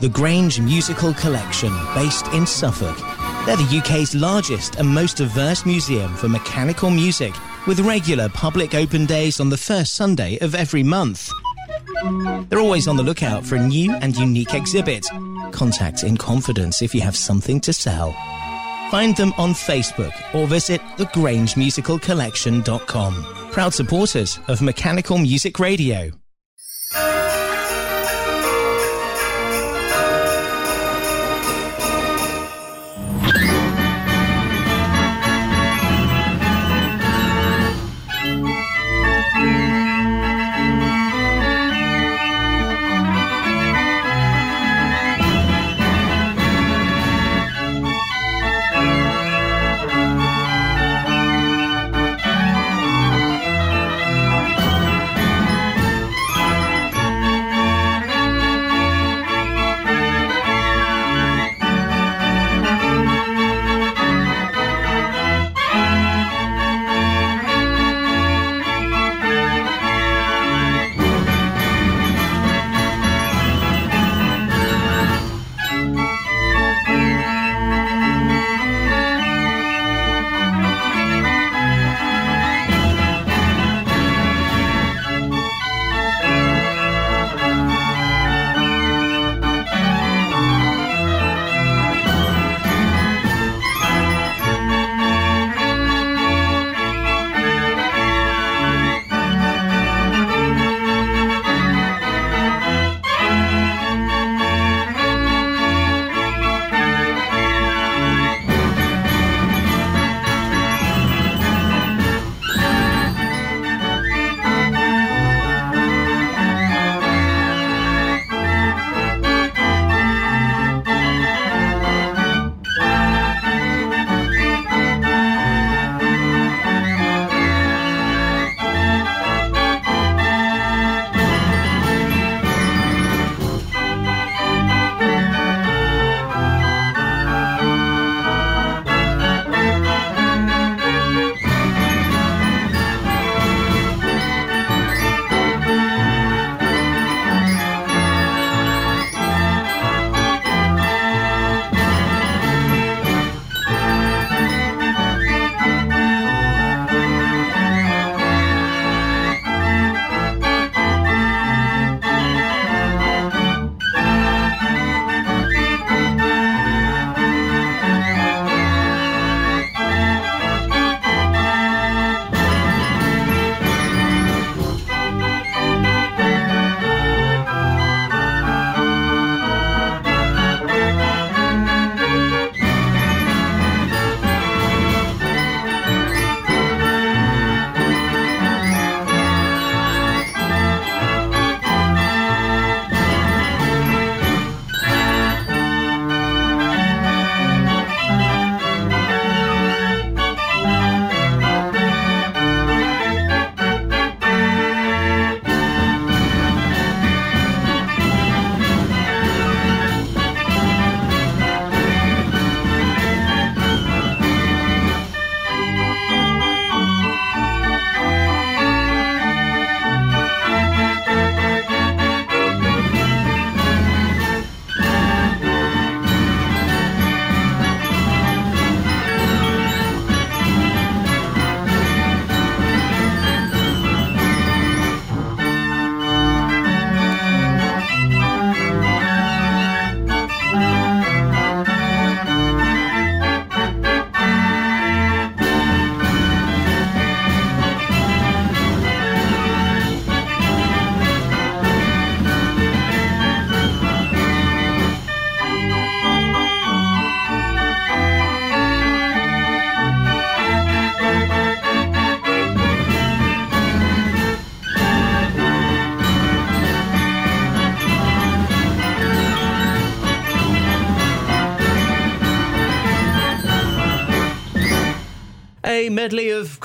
The 0.00 0.08
Grange 0.08 0.60
Musical 0.60 1.12
Collection, 1.14 1.72
based 1.92 2.28
in 2.28 2.46
Suffolk. 2.46 2.96
They're 3.46 3.56
the 3.56 3.78
UK's 3.78 4.14
largest 4.14 4.76
and 4.76 4.88
most 4.88 5.16
diverse 5.16 5.66
museum 5.66 6.14
for 6.14 6.28
mechanical 6.28 6.90
music, 6.90 7.34
with 7.66 7.80
regular 7.80 8.28
public 8.28 8.76
open 8.76 9.06
days 9.06 9.40
on 9.40 9.48
the 9.48 9.56
first 9.56 9.94
Sunday 9.94 10.38
of 10.38 10.54
every 10.54 10.84
month. 10.84 11.28
They're 12.48 12.60
always 12.60 12.86
on 12.86 12.96
the 12.96 13.02
lookout 13.02 13.44
for 13.44 13.56
a 13.56 13.66
new 13.66 13.92
and 13.96 14.16
unique 14.16 14.54
exhibit. 14.54 15.04
Contact 15.50 16.04
in 16.04 16.16
confidence 16.16 16.80
if 16.80 16.94
you 16.94 17.00
have 17.00 17.16
something 17.16 17.60
to 17.62 17.72
sell. 17.72 18.14
Find 18.90 19.14
them 19.16 19.34
on 19.36 19.52
Facebook 19.52 20.14
or 20.34 20.46
visit 20.46 20.80
thegrangemusicalcollection.com. 20.96 23.50
Proud 23.52 23.74
supporters 23.74 24.40
of 24.48 24.62
Mechanical 24.62 25.18
Music 25.18 25.58
Radio. 25.58 26.17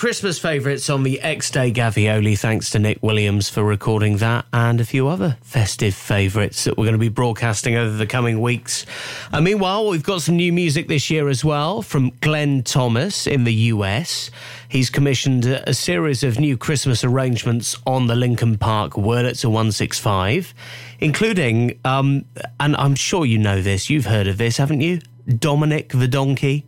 Christmas 0.03 0.37
favourites 0.37 0.89
on 0.89 1.03
the 1.03 1.21
X 1.21 1.49
Day 1.49 1.71
Gavioli. 1.71 2.37
Thanks 2.37 2.69
to 2.71 2.79
Nick 2.79 3.01
Williams 3.01 3.47
for 3.47 3.63
recording 3.63 4.17
that 4.17 4.45
and 4.51 4.81
a 4.81 4.85
few 4.85 5.07
other 5.07 5.37
festive 5.43 5.95
favourites 5.95 6.65
that 6.65 6.77
we're 6.77 6.83
going 6.83 6.91
to 6.91 6.97
be 6.97 7.07
broadcasting 7.07 7.77
over 7.77 7.95
the 7.95 8.05
coming 8.05 8.41
weeks. 8.41 8.85
And 9.31 9.45
meanwhile, 9.45 9.87
we've 9.87 10.03
got 10.03 10.21
some 10.21 10.35
new 10.35 10.51
music 10.51 10.89
this 10.89 11.09
year 11.09 11.29
as 11.29 11.45
well 11.45 11.81
from 11.81 12.09
Glenn 12.19 12.63
Thomas 12.63 13.25
in 13.27 13.45
the 13.45 13.53
US. 13.53 14.29
He's 14.67 14.89
commissioned 14.89 15.45
a 15.45 15.73
series 15.73 16.21
of 16.21 16.37
new 16.37 16.57
Christmas 16.57 17.05
arrangements 17.05 17.77
on 17.87 18.07
the 18.07 18.15
Lincoln 18.15 18.57
Park 18.57 18.95
Wurlitzer 18.95 19.45
165, 19.45 20.53
including, 20.99 21.79
um, 21.85 22.25
and 22.59 22.75
I'm 22.75 22.95
sure 22.95 23.25
you 23.25 23.37
know 23.37 23.61
this, 23.61 23.89
you've 23.89 24.07
heard 24.07 24.27
of 24.27 24.37
this, 24.37 24.57
haven't 24.57 24.81
you? 24.81 24.99
Dominic 25.39 25.93
the 25.93 26.09
Donkey. 26.09 26.65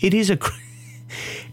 It 0.00 0.12
is 0.12 0.28
a. 0.28 0.38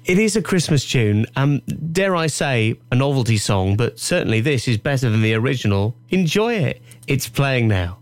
It 0.06 0.20
is 0.20 0.36
a 0.36 0.41
Christmas 0.43 0.86
tune, 0.88 1.26
um, 1.36 1.64
dare 1.91 2.16
I 2.16 2.28
say, 2.28 2.76
a 2.91 2.95
novelty 2.95 3.38
song, 3.38 3.76
but 3.76 3.99
certainly 3.99 4.39
this 4.39 4.68
is 4.68 4.78
better 4.78 5.10
than 5.10 5.24
the 5.24 5.34
original. 5.34 5.95
Enjoy 6.12 6.53
it. 6.53 6.80
It's 7.08 7.28
playing 7.28 7.68
now. 7.70 7.97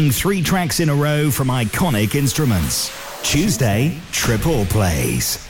Playing 0.00 0.12
three 0.12 0.42
tracks 0.42 0.80
in 0.80 0.88
a 0.88 0.94
row 0.94 1.30
from 1.30 1.48
iconic 1.48 2.14
instruments. 2.14 2.90
Tuesday, 3.22 4.00
Triple 4.12 4.64
Plays. 4.64 5.46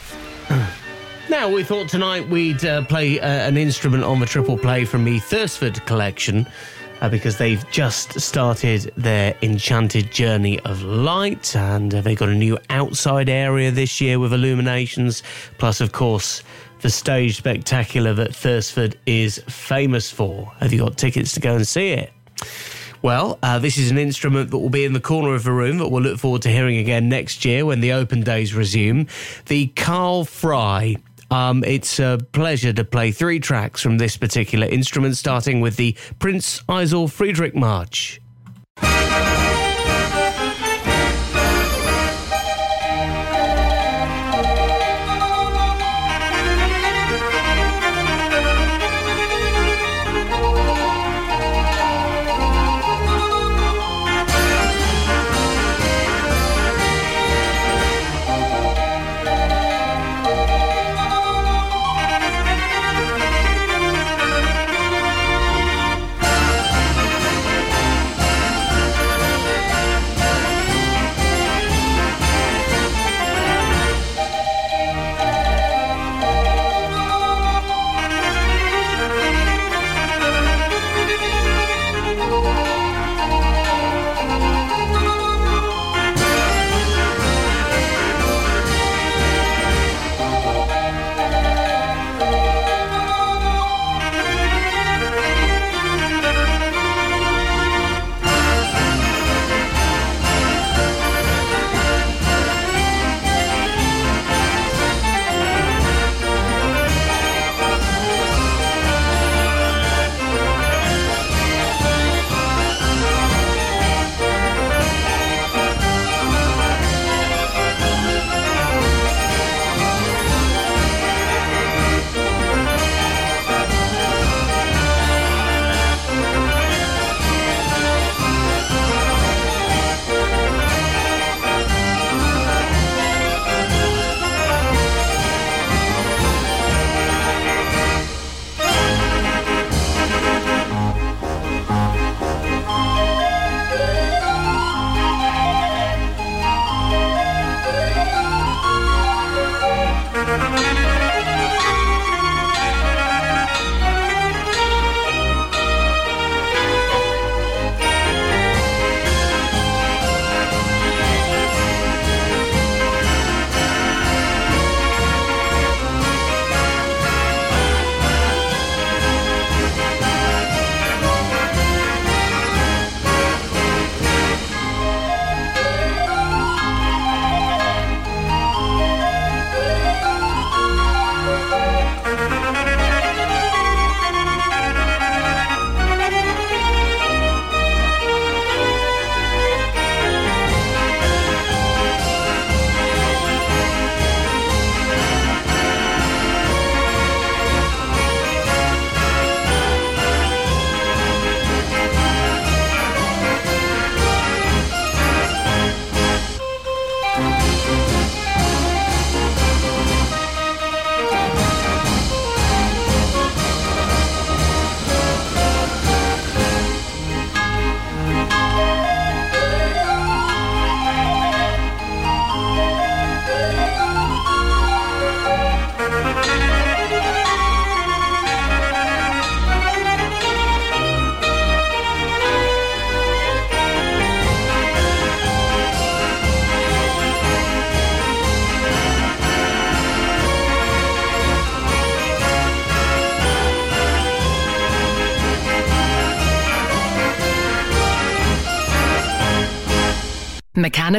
Now, 1.28 1.48
we 1.48 1.62
thought 1.62 1.88
tonight 1.88 2.28
we'd 2.28 2.64
uh, 2.64 2.84
play 2.86 3.20
uh, 3.20 3.28
an 3.28 3.57
instrument 3.57 4.03
on 4.03 4.18
the 4.18 4.26
triple 4.26 4.59
play 4.59 4.84
from 4.84 5.05
the 5.05 5.20
Thursford 5.20 5.86
collection 5.86 6.48
uh, 7.01 7.09
because 7.09 7.38
they've 7.38 7.64
just 7.70 8.18
started 8.18 8.92
their 8.96 9.36
Enchanted 9.40 10.11
Journey 10.11 10.59
of 10.61 10.82
Light 10.82 11.55
and 11.55 11.94
uh, 11.94 12.01
they've 12.01 12.18
got 12.18 12.28
a 12.28 12.34
new 12.34 12.59
outside 12.70 13.28
area 13.28 13.70
this 13.70 14.01
year 14.01 14.18
with 14.18 14.32
illuminations, 14.32 15.22
plus, 15.59 15.80
of 15.80 15.92
course, 15.92 16.42
the 16.80 16.90
stage 16.90 17.36
spectacular 17.36 18.14
that 18.14 18.34
Thursford 18.34 18.98
is 19.07 19.38
famous 19.46 20.11
for. 20.11 20.53
Have 20.59 20.72
you 20.72 20.80
got 20.80 20.98
tickets 20.98 21.34
to 21.34 21.40
go 21.40 21.55
and 21.55 21.68
see 21.68 21.90
it? 21.90 22.12
Well, 23.03 23.38
uh, 23.42 23.59
this 23.59 23.78
is 23.78 23.90
an 23.90 23.96
instrument 23.96 24.51
that 24.51 24.59
will 24.59 24.68
be 24.68 24.84
in 24.84 24.92
the 24.92 25.01
corner 25.01 25.34
of 25.34 25.44
the 25.44 25.53
room 25.53 25.78
that 25.78 25.88
we'll 25.88 26.03
look 26.03 26.18
forward 26.18 26.42
to 26.42 26.51
hearing 26.51 26.76
again 26.76 27.09
next 27.09 27.44
year 27.46 27.64
when 27.64 27.80
the 27.80 27.92
open 27.92 28.22
days 28.22 28.55
resume. 28.55 29.07
The 29.46 29.68
Carl 29.68 30.24
Frei. 30.24 30.98
Um, 31.30 31.64
it's 31.64 31.98
a 31.98 32.18
pleasure 32.32 32.72
to 32.72 32.84
play 32.84 33.12
three 33.12 33.38
tracks 33.38 33.80
from 33.80 33.98
this 33.98 34.16
particular 34.16 34.66
instrument, 34.66 35.16
starting 35.16 35.61
with 35.61 35.76
the 35.76 35.96
Prince 36.18 36.62
Eitel 36.62 37.11
Friedrich 37.11 37.55
March. 37.55 38.20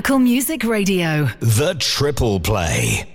Mechanical 0.01 0.19
Music 0.19 0.63
Radio. 0.63 1.29
The 1.41 1.75
Triple 1.75 2.39
Play. 2.39 3.10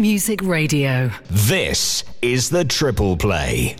Music 0.00 0.42
Radio. 0.42 1.10
This 1.30 2.04
is 2.20 2.50
the 2.50 2.64
Triple 2.64 3.16
Play. 3.16 3.76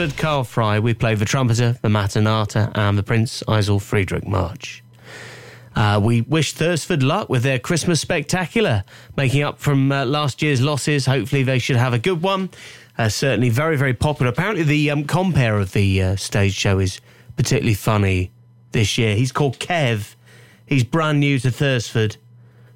Thursford 0.00 0.18
Carl 0.18 0.44
Frei, 0.44 0.78
we 0.78 0.94
play 0.94 1.14
the 1.14 1.26
trumpeter, 1.26 1.76
the 1.82 1.88
Mattinata, 1.88 2.72
and 2.74 2.96
the 2.96 3.02
Prince 3.02 3.42
Eitel 3.46 3.82
Friedrich 3.82 4.26
March. 4.26 4.82
Uh, 5.76 6.00
we 6.02 6.22
wish 6.22 6.54
Thursford 6.54 7.02
luck 7.02 7.28
with 7.28 7.42
their 7.42 7.58
Christmas 7.58 8.00
spectacular, 8.00 8.82
making 9.14 9.42
up 9.42 9.58
from 9.58 9.92
uh, 9.92 10.06
last 10.06 10.40
year's 10.40 10.62
losses. 10.62 11.04
Hopefully, 11.04 11.42
they 11.42 11.58
should 11.58 11.76
have 11.76 11.92
a 11.92 11.98
good 11.98 12.22
one. 12.22 12.48
Uh, 12.96 13.10
certainly, 13.10 13.50
very, 13.50 13.76
very 13.76 13.92
popular. 13.92 14.32
Apparently, 14.32 14.62
the 14.62 14.90
um, 14.90 15.04
of 15.06 15.72
the 15.72 16.02
uh, 16.02 16.16
stage 16.16 16.54
show 16.54 16.78
is 16.78 17.02
particularly 17.36 17.74
funny 17.74 18.30
this 18.72 18.96
year. 18.96 19.14
He's 19.14 19.32
called 19.32 19.58
Kev. 19.58 20.14
He's 20.64 20.82
brand 20.82 21.20
new 21.20 21.38
to 21.40 21.50
Thursford. 21.50 22.16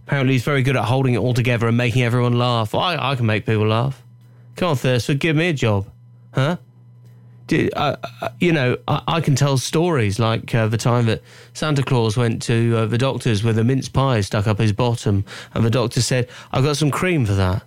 Apparently, 0.07 0.35
he's 0.35 0.45
very 0.45 0.63
good 0.63 0.77
at 0.77 0.85
holding 0.85 1.15
it 1.15 1.19
all 1.21 1.33
together 1.33 1.69
and 1.69 1.77
making 1.79 2.03
everyone 2.03 2.39
laugh. 2.39 2.75
I, 2.75 3.13
I 3.13 3.17
can 3.17 3.25
make 3.25 3.47
people 3.47 3.67
laugh. 3.67 4.03
Come 4.57 4.69
on, 4.69 4.77
Thursford, 4.77 5.21
give 5.21 5.37
me 5.37 5.49
a 5.49 5.55
job. 5.55 5.91
Huh? 6.35 6.59
Uh, 7.53 7.97
you 8.41 8.53
know, 8.53 8.77
I, 8.89 9.03
I 9.07 9.21
can 9.21 9.35
tell 9.35 9.59
stories 9.59 10.19
like 10.19 10.55
uh, 10.55 10.69
the 10.69 10.79
time 10.79 11.07
that 11.07 11.23
Santa 11.53 11.83
Claus 11.83 12.17
went 12.17 12.43
to 12.43 12.77
uh, 12.77 12.87
the 12.87 12.99
doctor's 12.99 13.45
with 13.45 13.59
a 13.59 13.65
mince 13.65 13.89
pie 13.89 14.21
stuck 14.21 14.47
up 14.47 14.59
his 14.59 14.73
bottom, 14.73 15.25
and 15.53 15.65
the 15.65 15.71
doctor 15.71 16.01
said, 16.01 16.29
"I've 16.53 16.65
got 16.65 16.77
some 16.77 16.91
cream 16.91 17.27
for 17.27 17.35
that." 17.35 17.65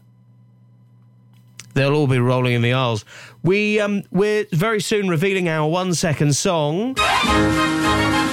They'll 1.78 1.94
all 1.94 2.08
be 2.08 2.18
rolling 2.18 2.54
in 2.54 2.64
the 2.64 2.74
aisles. 2.74 3.06
We 3.44 3.80
um, 3.80 4.02
we're 4.10 4.48
very 4.52 4.82
soon 4.82 5.10
revealing 5.10 5.48
our 5.48 5.70
one 5.70 5.94
second 5.94 6.36
song. 6.36 6.96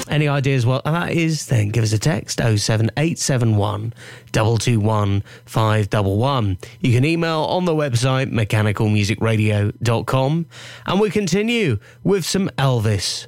Any 0.09 0.28
ideas 0.28 0.64
what 0.64 0.82
that 0.84 1.12
is? 1.12 1.45
Then 1.47 1.68
give 1.68 1.84
us 1.84 1.92
a 1.92 1.99
text 1.99 2.38
07871 2.38 3.92
221 4.32 5.22
511. 5.45 6.59
You 6.80 6.95
can 6.95 7.05
email 7.05 7.40
on 7.40 7.66
the 7.66 7.74
website 7.74 8.32
mechanicalmusicradio.com. 8.32 10.47
And 10.86 11.01
we 11.01 11.11
continue 11.11 11.78
with 12.03 12.24
some 12.24 12.49
Elvis. 12.57 13.26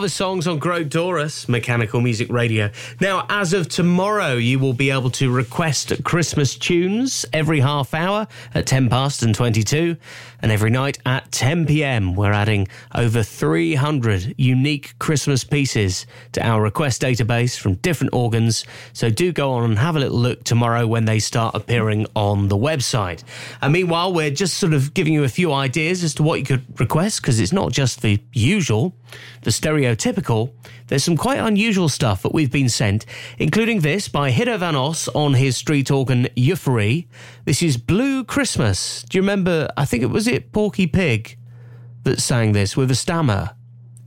Elvis 0.00 0.12
songs 0.12 0.46
on 0.46 0.58
Grote 0.58 0.88
Dorus, 0.88 1.46
Mechanical 1.46 2.00
Music 2.00 2.30
Radio. 2.30 2.70
Now, 3.02 3.26
as 3.28 3.52
of 3.52 3.68
tomorrow, 3.68 4.32
you 4.32 4.58
will 4.58 4.72
be 4.72 4.90
able 4.90 5.10
to 5.10 5.30
request 5.30 5.92
Christmas 6.04 6.56
tunes 6.56 7.26
every 7.34 7.60
half 7.60 7.92
hour 7.92 8.26
at 8.54 8.66
10 8.66 8.88
past 8.88 9.22
and 9.22 9.34
22, 9.34 9.98
and 10.42 10.52
every 10.52 10.70
night 10.70 10.98
at 11.06 11.30
10 11.32 11.66
pm. 11.66 12.14
We're 12.14 12.32
adding 12.32 12.68
over 12.94 13.22
300 13.22 14.34
unique 14.38 14.98
Christmas 14.98 15.44
pieces 15.44 16.06
to 16.32 16.46
our 16.46 16.62
request 16.62 17.02
database 17.02 17.58
from 17.58 17.74
different 17.76 18.14
organs. 18.14 18.64
So 18.92 19.10
do 19.10 19.32
go 19.32 19.52
on 19.52 19.64
and 19.64 19.78
have 19.78 19.96
a 19.96 20.00
little 20.00 20.18
look 20.18 20.44
tomorrow 20.44 20.86
when 20.86 21.04
they 21.04 21.18
start 21.18 21.54
appearing 21.54 22.06
on 22.14 22.48
the 22.48 22.56
website. 22.56 23.22
And 23.60 23.72
meanwhile, 23.72 24.12
we're 24.12 24.30
just 24.30 24.58
sort 24.58 24.74
of 24.74 24.94
giving 24.94 25.12
you 25.12 25.24
a 25.24 25.28
few 25.28 25.52
ideas 25.52 26.02
as 26.04 26.14
to 26.14 26.22
what 26.22 26.38
you 26.38 26.44
could 26.44 26.80
request 26.80 27.22
because 27.22 27.40
it's 27.40 27.52
not 27.52 27.72
just 27.72 28.02
the 28.02 28.20
usual, 28.32 28.94
the 29.42 29.50
stereotypical. 29.50 30.52
There's 30.90 31.04
some 31.04 31.16
quite 31.16 31.38
unusual 31.38 31.88
stuff 31.88 32.22
that 32.22 32.34
we've 32.34 32.50
been 32.50 32.68
sent, 32.68 33.06
including 33.38 33.80
this 33.80 34.08
by 34.08 34.32
Hiddo 34.32 34.58
van 34.58 34.74
Os 34.74 35.06
on 35.14 35.34
his 35.34 35.56
street 35.56 35.88
organ 35.88 36.28
Euphorie. 36.34 37.06
This 37.44 37.62
is 37.62 37.76
Blue 37.76 38.24
Christmas. 38.24 39.04
Do 39.04 39.16
you 39.16 39.22
remember? 39.22 39.70
I 39.76 39.84
think 39.84 40.02
it 40.02 40.10
was 40.10 40.26
it 40.26 40.50
Porky 40.50 40.88
Pig 40.88 41.38
that 42.02 42.20
sang 42.20 42.50
this 42.52 42.76
with 42.76 42.90
a 42.90 42.96
stammer. 42.96 43.50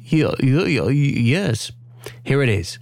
Yes. 0.04 1.72
Here 2.26 2.44
it 2.44 2.50
is. 2.50 2.80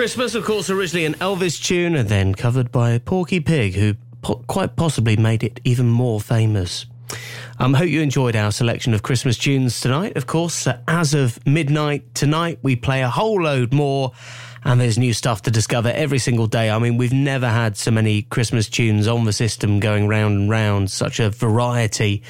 Christmas, 0.00 0.34
of 0.34 0.46
course, 0.46 0.70
originally 0.70 1.04
an 1.04 1.12
Elvis 1.16 1.62
tune 1.62 1.94
and 1.94 2.08
then 2.08 2.34
covered 2.34 2.72
by 2.72 2.96
Porky 2.96 3.38
Pig, 3.38 3.74
who 3.74 3.96
po- 4.22 4.42
quite 4.46 4.74
possibly 4.74 5.14
made 5.14 5.44
it 5.44 5.60
even 5.62 5.90
more 5.90 6.22
famous. 6.22 6.86
I 7.58 7.66
um, 7.66 7.74
hope 7.74 7.90
you 7.90 8.00
enjoyed 8.00 8.34
our 8.34 8.50
selection 8.50 8.94
of 8.94 9.02
Christmas 9.02 9.36
tunes 9.36 9.78
tonight. 9.78 10.16
Of 10.16 10.26
course, 10.26 10.66
uh, 10.66 10.78
as 10.88 11.12
of 11.12 11.38
midnight 11.46 12.14
tonight, 12.14 12.60
we 12.62 12.76
play 12.76 13.02
a 13.02 13.10
whole 13.10 13.42
load 13.42 13.74
more, 13.74 14.12
and 14.64 14.80
there's 14.80 14.96
new 14.96 15.12
stuff 15.12 15.42
to 15.42 15.50
discover 15.50 15.90
every 15.90 16.18
single 16.18 16.46
day. 16.46 16.70
I 16.70 16.78
mean, 16.78 16.96
we've 16.96 17.12
never 17.12 17.48
had 17.48 17.76
so 17.76 17.90
many 17.90 18.22
Christmas 18.22 18.70
tunes 18.70 19.06
on 19.06 19.26
the 19.26 19.34
system 19.34 19.80
going 19.80 20.08
round 20.08 20.34
and 20.34 20.48
round, 20.48 20.90
such 20.90 21.20
a 21.20 21.28
variety 21.28 22.22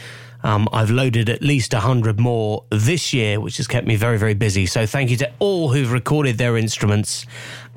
um, 0.42 0.68
I've 0.72 0.90
loaded 0.90 1.28
at 1.28 1.42
least 1.42 1.72
100 1.72 2.18
more 2.18 2.64
this 2.70 3.12
year, 3.12 3.40
which 3.40 3.58
has 3.58 3.66
kept 3.66 3.86
me 3.86 3.96
very, 3.96 4.18
very 4.18 4.34
busy. 4.34 4.66
So 4.66 4.86
thank 4.86 5.10
you 5.10 5.16
to 5.18 5.30
all 5.38 5.68
who've 5.68 5.92
recorded 5.92 6.38
their 6.38 6.56
instruments 6.56 7.26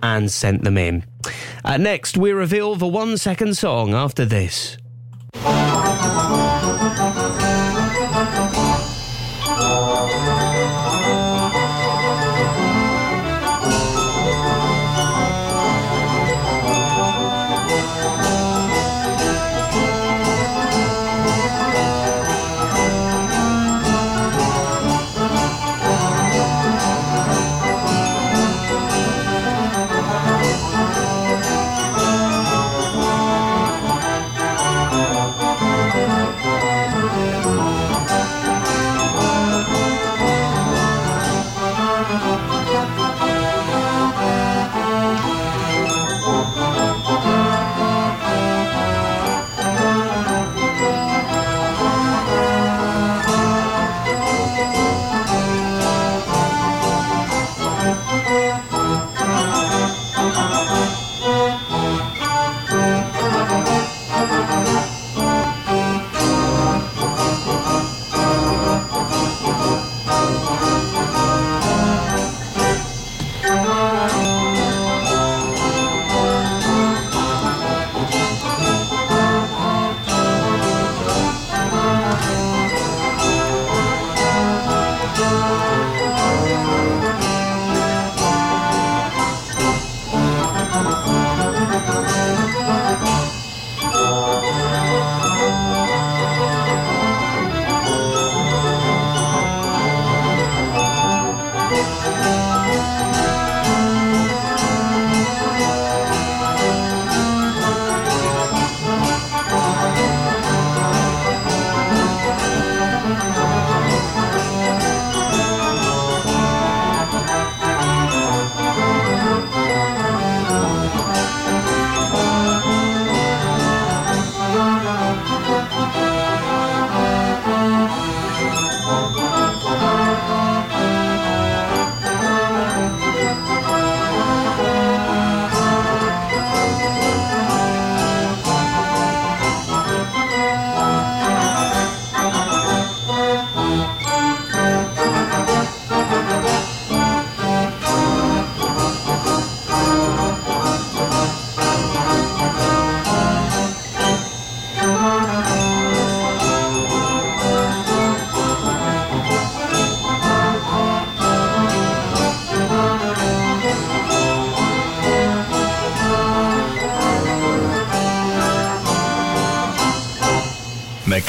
and 0.04 0.30
sent 0.30 0.64
them 0.64 0.78
in. 0.78 1.04
Uh, 1.66 1.78
next, 1.78 2.18
we 2.18 2.32
reveal 2.32 2.76
the 2.76 2.86
one 2.86 3.18
second 3.18 3.58
song 3.58 3.96
after 3.96 4.26
this. 4.26 4.78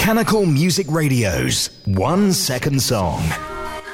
Mechanical 0.05 0.44
Music 0.44 0.86
Radio's 0.90 1.70
One 1.86 2.30
Second 2.30 2.82
Song. 2.82 3.22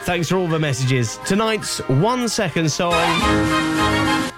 Thanks 0.02 0.28
for 0.28 0.38
all 0.38 0.48
the 0.48 0.58
messages. 0.58 1.18
Tonight's 1.24 1.78
one 1.88 2.28
second 2.28 2.68
song 2.68 3.00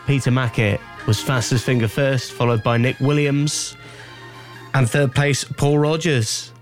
Peter 0.06 0.30
Mackett 0.30 0.82
was 1.06 1.18
fastest 1.22 1.64
finger 1.64 1.88
first, 1.88 2.32
followed 2.32 2.62
by 2.62 2.76
Nick 2.76 3.00
Williams. 3.00 3.74
And 4.74 4.86
third 4.86 5.14
place, 5.14 5.44
Paul 5.44 5.78
Rogers. 5.78 6.52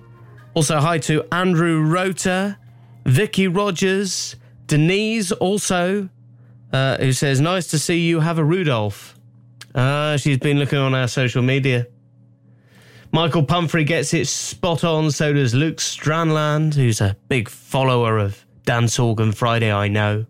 Also, 0.54 0.78
hi 0.78 0.98
to 0.98 1.24
Andrew 1.32 1.82
Rota, 1.82 2.56
Vicky 3.04 3.48
Rogers, 3.48 4.36
Denise 4.68 5.32
also, 5.32 6.08
uh, 6.72 6.98
who 6.98 7.12
says, 7.12 7.40
Nice 7.40 7.66
to 7.66 7.80
see 7.80 7.98
you 7.98 8.20
have 8.20 8.38
a 8.38 8.44
Rudolph. 8.44 9.18
Ah, 9.74 10.14
she's 10.16 10.38
been 10.38 10.60
looking 10.60 10.78
on 10.78 10.94
our 10.94 11.08
social 11.08 11.42
media. 11.42 11.88
Michael 13.12 13.42
Pumphrey 13.42 13.82
gets 13.82 14.14
it 14.14 14.26
spot 14.28 14.84
on, 14.84 15.10
so 15.10 15.32
does 15.32 15.52
Luke 15.52 15.78
Stranland, 15.78 16.74
who's 16.74 17.00
a 17.00 17.16
big 17.28 17.48
follower 17.48 18.18
of 18.18 18.44
Dance 18.64 19.00
Organ 19.00 19.32
Friday, 19.32 19.72
I 19.72 19.88
know. 19.88 20.26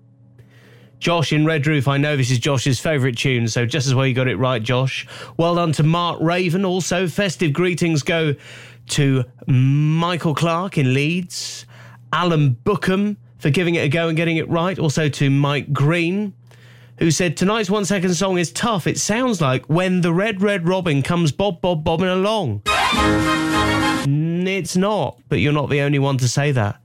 Josh 0.98 1.32
in 1.32 1.44
Redruth, 1.44 1.86
I 1.86 1.98
know 1.98 2.16
this 2.16 2.30
is 2.30 2.38
Josh's 2.38 2.80
favourite 2.80 3.18
tune, 3.18 3.48
so 3.48 3.66
just 3.66 3.86
as 3.86 3.94
well 3.94 4.06
you 4.06 4.14
got 4.14 4.28
it 4.28 4.36
right, 4.36 4.62
Josh. 4.62 5.06
Well 5.36 5.56
done 5.56 5.72
to 5.72 5.82
Mark 5.82 6.20
Raven. 6.22 6.64
Also, 6.64 7.06
festive 7.06 7.52
greetings 7.52 8.02
go 8.02 8.34
to 8.88 9.24
Michael 9.46 10.34
Clark 10.34 10.78
in 10.78 10.94
Leeds, 10.94 11.66
Alan 12.12 12.56
Bookham 12.64 13.16
for 13.38 13.50
giving 13.50 13.74
it 13.74 13.80
a 13.80 13.88
go 13.88 14.08
and 14.08 14.16
getting 14.16 14.38
it 14.38 14.48
right. 14.48 14.78
Also 14.78 15.08
to 15.08 15.30
Mike 15.30 15.72
Green, 15.72 16.34
who 17.00 17.10
said, 17.10 17.36
Tonight's 17.36 17.70
one 17.70 17.84
second 17.84 18.14
song 18.14 18.38
is 18.38 18.52
tough. 18.52 18.86
It 18.86 18.98
sounds 18.98 19.40
like 19.40 19.66
when 19.66 20.02
the 20.02 20.12
Red 20.12 20.42
Red 20.42 20.68
Robin 20.68 21.02
comes 21.02 21.32
bob 21.32 21.60
bob 21.60 21.82
bobbing 21.82 22.08
along. 22.08 22.62
It's 24.46 24.76
not, 24.76 25.18
but 25.28 25.40
you're 25.40 25.52
not 25.52 25.70
the 25.70 25.80
only 25.80 25.98
one 25.98 26.18
to 26.18 26.28
say 26.28 26.52
that. 26.52 26.80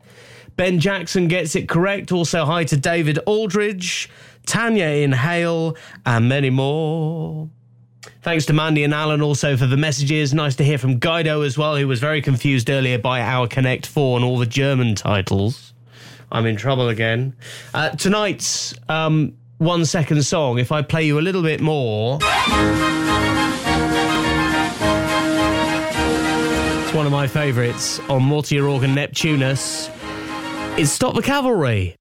Ben 0.56 0.80
Jackson 0.80 1.28
gets 1.28 1.56
it 1.56 1.68
correct. 1.68 2.12
Also, 2.12 2.46
hi 2.46 2.64
to 2.64 2.78
David 2.78 3.20
Aldridge, 3.26 4.10
Tanya 4.46 4.86
in 4.86 5.12
Hale, 5.12 5.76
and 6.06 6.30
many 6.30 6.50
more. 6.50 7.50
Thanks 8.22 8.46
to 8.46 8.54
Mandy 8.54 8.84
and 8.84 8.94
Alan 8.94 9.22
also 9.22 9.58
for 9.58 9.66
the 9.66 9.78
messages. 9.78 10.34
Nice 10.34 10.56
to 10.56 10.64
hear 10.64 10.78
from 10.78 11.00
Guido 11.00 11.42
as 11.42 11.58
well, 11.58 11.76
who 11.76 11.88
was 11.88 12.00
very 12.00 12.22
confused 12.22 12.70
earlier 12.70 12.98
by 12.98 13.22
our 13.22 13.48
Connect 13.48 13.86
4 13.86 14.18
and 14.18 14.26
all 14.26 14.38
the 14.38 14.46
German 14.46 14.96
titles. 14.96 15.74
I'm 16.32 16.46
in 16.46 16.56
trouble 16.56 16.88
again. 16.88 17.36
Uh, 17.74 17.90
tonight's 17.90 18.74
um, 18.90 19.34
one 19.58 19.86
second 19.86 20.24
song, 20.24 20.60
if 20.60 20.72
I 20.72 20.82
play 20.82 21.06
you 21.06 21.20
a 21.20 21.22
little 21.22 21.42
bit 21.42 21.62
more. 21.62 22.20
It's 26.84 26.94
one 26.94 27.06
of 27.06 27.12
my 27.12 27.28
favourites 27.28 28.00
on 28.10 28.24
Mortier 28.24 28.68
Organ 28.68 28.96
Neptunus. 28.96 29.90
It's 30.78 30.92
Stop 30.92 31.16
the 31.16 31.22
Cavalry. 31.22 31.96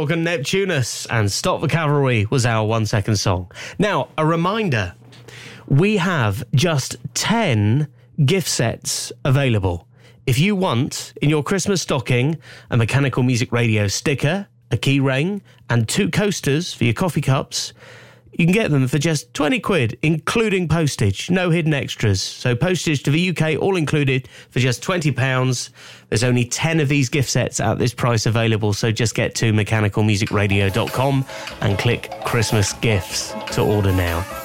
Organ 0.00 0.24
Neptunus 0.24 1.06
and 1.10 1.30
Stop 1.30 1.60
the 1.60 1.68
Cavalry 1.68 2.26
was 2.30 2.46
our 2.46 2.66
one 2.66 2.86
second 2.86 3.16
song. 3.16 3.52
Now, 3.78 4.08
a 4.16 4.24
reminder 4.24 4.94
we 5.68 5.98
have 5.98 6.42
just 6.54 6.96
10 7.12 7.86
gift 8.24 8.48
sets 8.48 9.12
available. 9.26 9.86
If 10.24 10.38
you 10.38 10.56
want 10.56 11.12
in 11.20 11.28
your 11.28 11.42
Christmas 11.42 11.82
stocking 11.82 12.38
a 12.70 12.78
mechanical 12.78 13.22
music 13.22 13.52
radio 13.52 13.88
sticker, 13.88 14.46
a 14.70 14.78
key 14.78 15.00
ring, 15.00 15.42
and 15.68 15.86
two 15.86 16.08
coasters 16.08 16.72
for 16.72 16.84
your 16.84 16.94
coffee 16.94 17.20
cups, 17.20 17.74
you 18.32 18.46
can 18.46 18.52
get 18.52 18.70
them 18.70 18.86
for 18.86 18.98
just 18.98 19.32
20 19.34 19.60
quid, 19.60 19.98
including 20.02 20.68
postage. 20.68 21.30
No 21.30 21.50
hidden 21.50 21.74
extras. 21.74 22.22
So, 22.22 22.54
postage 22.54 23.02
to 23.04 23.10
the 23.10 23.30
UK, 23.30 23.60
all 23.60 23.76
included, 23.76 24.28
for 24.50 24.60
just 24.60 24.82
£20. 24.82 25.70
There's 26.08 26.24
only 26.24 26.44
10 26.44 26.80
of 26.80 26.88
these 26.88 27.08
gift 27.08 27.30
sets 27.30 27.60
at 27.60 27.78
this 27.78 27.94
price 27.94 28.26
available. 28.26 28.72
So, 28.72 28.92
just 28.92 29.14
get 29.14 29.34
to 29.36 29.52
mechanicalmusicradio.com 29.52 31.24
and 31.60 31.78
click 31.78 32.10
Christmas 32.24 32.72
gifts 32.74 33.34
to 33.52 33.62
order 33.62 33.92
now. 33.92 34.39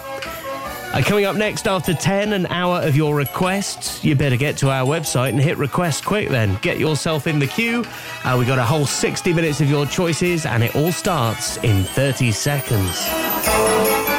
Uh, 0.95 1.01
coming 1.01 1.25
up 1.25 1.35
next 1.35 1.67
after 1.67 1.93
10, 1.93 2.31
an 2.31 2.45
hour 2.45 2.81
of 2.81 2.95
your 2.95 3.17
requests. 3.17 4.01
You 4.01 4.15
better 4.15 4.37
get 4.37 4.55
to 4.59 4.69
our 4.69 4.85
website 4.85 5.29
and 5.29 5.41
hit 5.41 5.57
request 5.57 6.05
quick 6.05 6.29
then. 6.29 6.57
Get 6.61 6.79
yourself 6.79 7.27
in 7.27 7.37
the 7.37 7.47
queue. 7.47 7.83
Uh, 8.23 8.37
we 8.39 8.45
got 8.45 8.59
a 8.59 8.63
whole 8.63 8.85
60 8.85 9.33
minutes 9.33 9.59
of 9.59 9.69
your 9.69 9.85
choices, 9.85 10.45
and 10.45 10.63
it 10.63 10.73
all 10.73 10.93
starts 10.93 11.57
in 11.57 11.83
30 11.83 12.31
seconds. 12.31 14.14